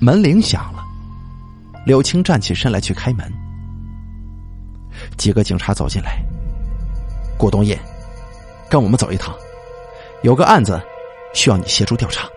[0.00, 0.84] 门铃响了，
[1.84, 3.32] 柳青站起身来去开门。
[5.16, 6.22] 几个警察走进来，
[7.38, 7.78] 顾东业，
[8.68, 9.34] 跟我们走一趟，
[10.22, 10.80] 有个案子
[11.34, 12.28] 需要你协助调查。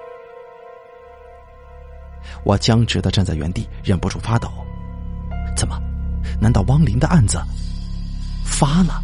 [2.43, 4.51] 我僵直的站在原地，忍不住发抖。
[5.55, 5.79] 怎么？
[6.41, 7.41] 难道汪林的案子
[8.43, 9.01] 发了？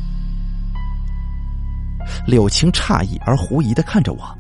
[2.26, 4.38] 柳青诧异而狐疑的看着我，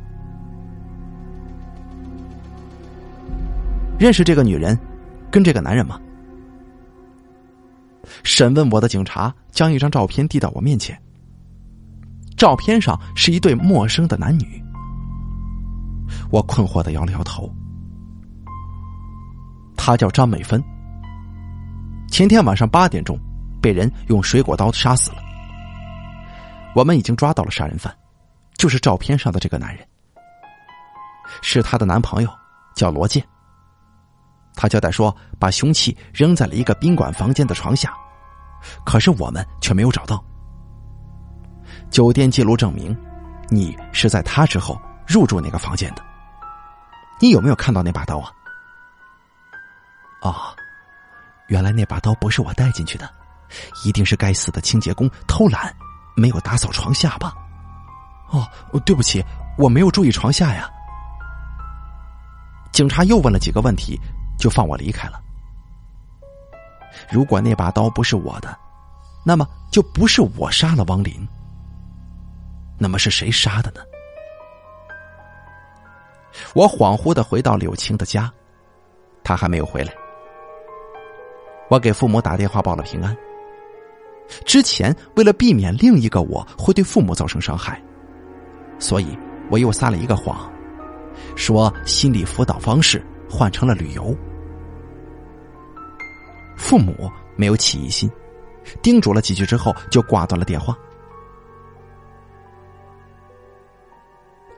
[3.97, 4.77] 认识这个女人，
[5.31, 5.99] 跟这个男人吗？
[8.23, 10.99] 审问我的警察将一张照片递到我面前，
[12.37, 14.63] 照片上是一对陌生的男女。
[16.31, 17.51] 我困惑的摇了摇头。
[19.75, 20.63] 她叫张美芬，
[22.09, 23.17] 前天晚上八点钟
[23.61, 25.28] 被人用水果刀杀死了。
[26.75, 27.95] 我们已经抓到了杀人犯，
[28.57, 29.85] 就是照片上的这个男人，
[31.41, 32.29] 是她的男朋友，
[32.75, 33.23] 叫罗健。
[34.55, 37.93] 他交代说，把凶器扔在了一个宾馆房间的床下，
[38.85, 40.21] 可是我们却没有找到。
[41.89, 42.95] 酒店记录证明，
[43.47, 46.03] 你是在他之后入住那个房间的。
[47.21, 48.31] 你有没有看到那把刀啊？
[50.21, 50.35] 哦，
[51.47, 53.09] 原来那把刀不是我带进去的，
[53.85, 55.73] 一定是该死的清洁工偷懒，
[56.19, 57.33] 没有打扫床下吧？
[58.29, 58.47] 哦，
[58.85, 59.23] 对不起，
[59.57, 60.69] 我没有注意床下呀。
[62.71, 63.99] 警察又问了几个问题，
[64.37, 65.19] 就放我离开了。
[67.09, 68.55] 如果那把刀不是我的，
[69.25, 71.27] 那么就不是我杀了王林。
[72.77, 73.81] 那么是谁杀的呢？
[76.53, 78.31] 我恍惚的回到柳青的家，
[79.23, 79.91] 他还没有回来。
[81.69, 83.15] 我给父母打电话报了平安。
[84.45, 87.81] 之前为了避免另一个我会对父母造成伤害，
[88.77, 89.17] 所以
[89.49, 90.51] 我又撒了一个谎，
[91.35, 94.15] 说心理辅导方式换成了旅游。
[96.57, 98.09] 父母没有起疑心，
[98.81, 100.77] 叮嘱了几句之后就挂断了电话。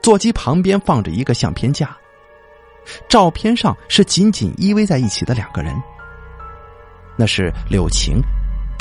[0.02, 1.96] 座机旁边放着一个相片架，
[3.08, 5.72] 照片上是紧紧依偎在一起的两个人。
[7.16, 8.20] 那是柳晴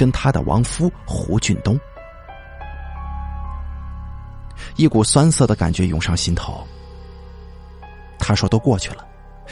[0.02, 1.80] 跟他的亡夫胡俊东。
[4.76, 6.68] 一股酸涩的感觉涌上心头。
[8.18, 9.06] 他说都过去了，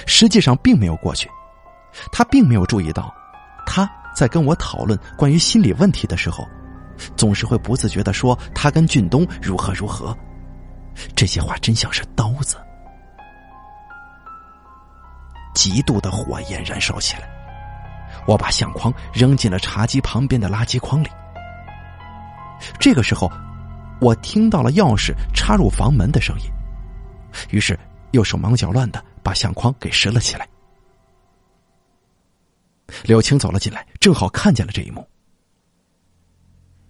[0.07, 1.29] 实际上并没有过去。
[2.11, 3.13] 他并没有注意到，
[3.63, 6.43] 他在跟我讨论关于心理问题的时候，
[7.15, 10.17] 总是会不自觉的说他跟俊东如何如何。
[11.15, 12.57] 这些话真像是刀子，
[15.53, 17.38] 极度的火焰燃烧起来。
[18.27, 21.07] 我把相框扔进了茶几旁边的垃圾筐里。
[22.79, 23.31] 这个时候，
[24.01, 26.45] 我听到了钥匙插入房门的声音，
[27.49, 27.77] 于是
[28.11, 30.47] 又手忙脚乱的把相框给拾了起来。
[33.03, 35.07] 柳青走了进来，正好看见了这一幕。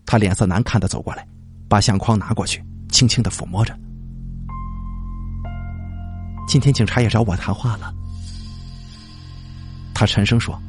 [0.06, 1.28] 他脸色难看的走过来，
[1.68, 3.78] 把相框拿过去，轻轻的抚摸着。
[6.48, 7.94] 今天警察也找我谈话了，
[9.94, 10.60] 他沉声说：“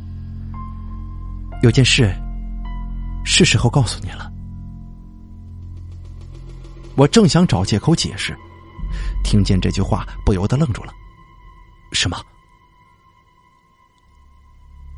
[1.62, 2.15] 有件事，
[3.24, 4.31] 是时候告诉你了。”
[6.97, 8.37] 我正想找借口解释，
[9.24, 10.93] 听见这句话，不由得愣住了。
[11.93, 12.16] 什么？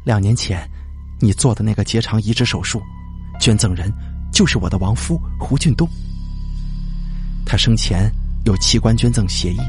[0.04, 0.68] 两年前
[1.20, 2.82] 你做的那个结肠移植手术，
[3.40, 3.92] 捐赠人
[4.32, 5.88] 就是我的亡夫胡俊东。
[7.46, 8.10] 他生前
[8.44, 9.60] 有器官捐赠协议。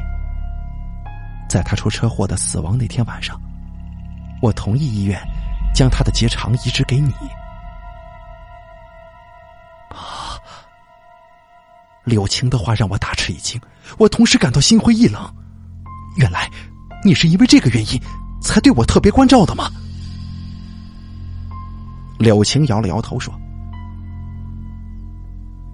[1.47, 3.39] 在他出车祸的死亡那天晚上，
[4.41, 5.21] 我同意医院
[5.73, 7.11] 将他的结肠移植给你。
[9.89, 10.39] 啊！
[12.03, 13.59] 柳青的话让我大吃一惊，
[13.97, 15.33] 我同时感到心灰意冷。
[16.17, 16.49] 原来
[17.03, 18.01] 你是因为这个原因
[18.41, 19.71] 才对我特别关照的吗？
[22.19, 23.33] 柳青摇了摇头说：“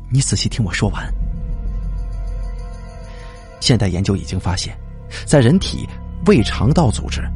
[0.09, 1.07] 你仔细听我说完。
[3.59, 4.77] 现代研究已经发现。”
[5.25, 5.89] 在人体
[6.27, 7.27] 胃肠道组织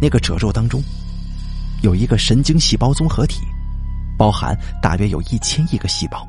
[0.00, 0.80] 那个褶皱当中，
[1.82, 3.42] 有一个神经细胞综合体，
[4.18, 6.26] 包含大约有一千亿个细胞，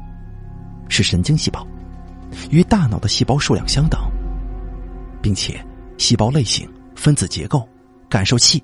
[0.88, 1.66] 是神经细胞，
[2.52, 4.00] 与大脑的细胞数量相等，
[5.22, 5.64] 并且
[5.98, 7.68] 细胞类型、分子结构、
[8.08, 8.64] 感受器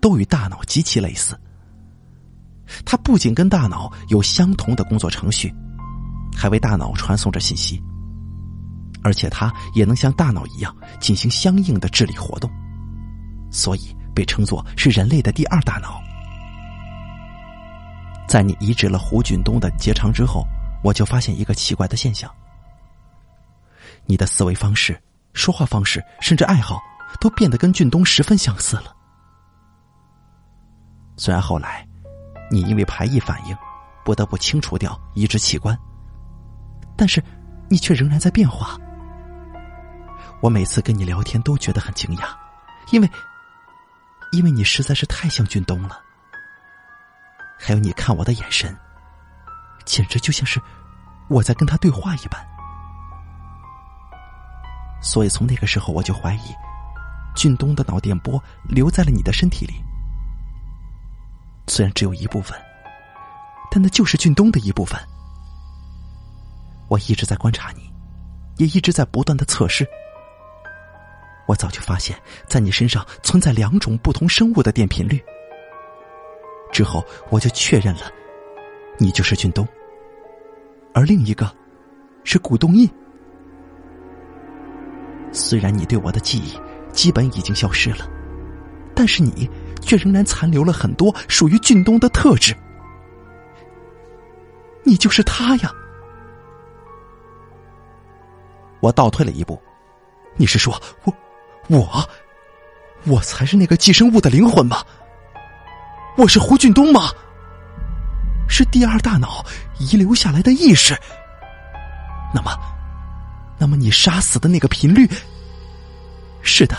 [0.00, 1.38] 都与大脑极其类似。
[2.84, 5.52] 它不仅跟大脑有相同的工作程序，
[6.36, 7.82] 还为大脑传送着信息。
[9.02, 12.48] 而且它也能像大脑一样进行相应的智力活动，
[13.50, 16.00] 所以被称作是人类的第二大脑。
[18.28, 20.46] 在你移植了胡俊东的结肠之后，
[20.82, 22.30] 我就发现一个奇怪的现象：
[24.06, 25.00] 你的思维方式、
[25.32, 26.80] 说话方式，甚至爱好，
[27.20, 28.94] 都变得跟俊东十分相似了。
[31.16, 31.86] 虽然后来
[32.50, 33.56] 你因为排异反应，
[34.04, 35.78] 不得不清除掉移植器官，
[36.96, 37.22] 但是
[37.68, 38.78] 你却仍然在变化。
[40.40, 42.24] 我每次跟你聊天都觉得很惊讶，
[42.90, 43.10] 因为，
[44.32, 46.00] 因为你实在是太像俊东了。
[47.64, 48.76] 还有你看我的眼神，
[49.84, 50.60] 简直就像是
[51.28, 52.44] 我在跟他对话一般。
[55.00, 56.52] 所以从那个时候我就怀疑，
[57.36, 59.74] 俊东的脑电波留在了你的身体里。
[61.68, 62.60] 虽然只有一部分，
[63.70, 65.00] 但那就是俊东的一部分。
[66.88, 67.88] 我一直在观察你，
[68.56, 69.86] 也一直在不断的测试。
[71.46, 75.24] 我早就发现，在你身上存在两种不同生物的电频率。
[76.72, 78.10] 之后，我就确认了，
[78.98, 79.68] 你就是俊东，
[80.94, 81.48] 而另一个
[82.24, 82.90] 是古东印。
[85.30, 86.58] 虽然你对我的记忆
[86.92, 88.08] 基本已经消失了，
[88.94, 89.48] 但是你
[89.82, 92.56] 却仍然残留了很多属于俊东的特质。
[94.82, 95.70] 你就是他呀！
[98.80, 99.60] 我倒退了一步，
[100.36, 100.74] 你是说
[101.04, 101.14] 我，
[101.68, 102.08] 我，
[103.06, 104.84] 我才是那个寄生物的灵魂吗？
[106.16, 107.10] 我是胡俊东吗？
[108.48, 109.44] 是第二大脑
[109.78, 110.94] 遗留下来的意识？
[112.34, 112.52] 那么，
[113.58, 115.08] 那么你杀死的那个频率？
[116.42, 116.76] 是的，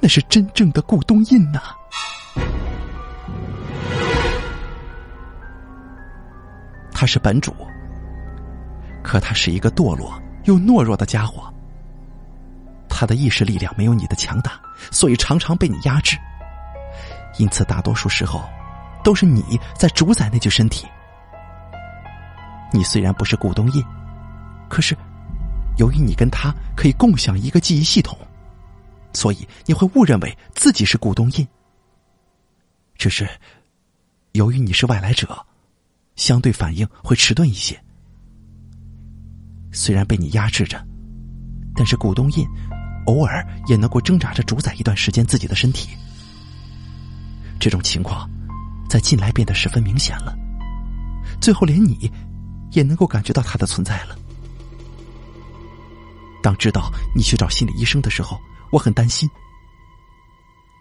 [0.00, 1.60] 那是真正的顾东印呐！
[6.90, 7.54] 他是本主，
[9.02, 10.14] 可他是一个堕落。
[10.44, 11.52] 又懦弱的家伙，
[12.88, 14.52] 他的意识力量没有你的强大，
[14.90, 16.16] 所以常常被你压制。
[17.38, 18.42] 因此，大多数时候
[19.02, 20.86] 都是你在主宰那具身体。
[22.72, 23.84] 你虽然不是顾东印，
[24.68, 24.96] 可是
[25.78, 28.18] 由于你跟他可以共享一个记忆系统，
[29.12, 31.46] 所以你会误认为自己是顾东印。
[32.96, 33.28] 只是
[34.32, 35.44] 由于你是外来者，
[36.16, 37.80] 相对反应会迟钝一些。
[39.72, 40.84] 虽然被你压制着，
[41.74, 42.46] 但是古东印
[43.06, 45.90] 偶尔也能够挣扎着主宰一段时间自己的身体。
[47.64, 48.28] 这种情况
[48.90, 50.36] 在近来变得十分明显了，
[51.40, 52.12] 最后连你
[52.72, 54.14] 也能够感觉到他的存在了。
[56.42, 58.38] 当知道你去找心理医生的时候，
[58.70, 59.26] 我很担心。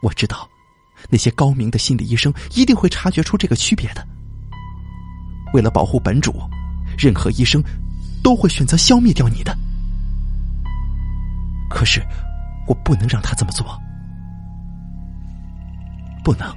[0.02, 0.46] 我知道
[1.10, 4.06] 那些高明的心理医生一定会察觉出这个区别的。
[5.54, 6.34] 为了保护本主，
[6.98, 7.64] 任何医生。
[8.22, 9.54] 都会选择消灭掉你的，
[11.70, 12.02] 可是
[12.68, 13.78] 我不能让他这么做，
[16.24, 16.48] 不能，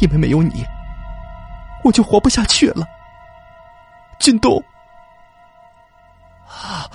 [0.00, 0.64] 因为没有你，
[1.84, 2.86] 我就活不下去了。
[4.18, 4.62] 军东，
[6.46, 6.88] 啊！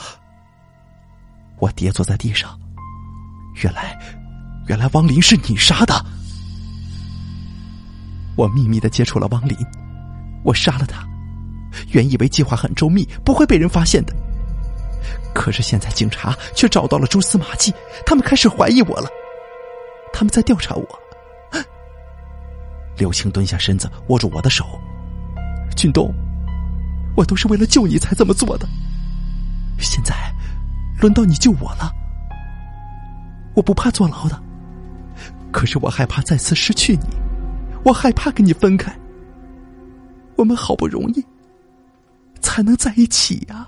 [1.59, 2.59] 我跌坐在地上，
[3.63, 3.97] 原来，
[4.67, 5.93] 原来汪林是你杀的。
[8.35, 9.57] 我秘密的接触了汪林，
[10.43, 11.07] 我杀了他。
[11.91, 14.13] 原以为计划很周密，不会被人发现的，
[15.33, 17.73] 可是现在警察却找到了蛛丝马迹，
[18.05, 19.07] 他们开始怀疑我了，
[20.11, 20.99] 他们在调查我。
[22.97, 24.65] 柳青蹲下身子，握住我的手，
[25.75, 26.13] 俊东，
[27.15, 28.67] 我都是为了救你才这么做的，
[29.79, 30.15] 现在
[30.99, 31.91] 轮到你救我了，
[33.55, 34.41] 我不怕坐牢的，
[35.51, 37.07] 可是我害怕再次失去你，
[37.83, 38.95] 我害怕跟你分开，
[40.35, 41.25] 我们好不容易。
[42.41, 43.67] 才能在一起呀！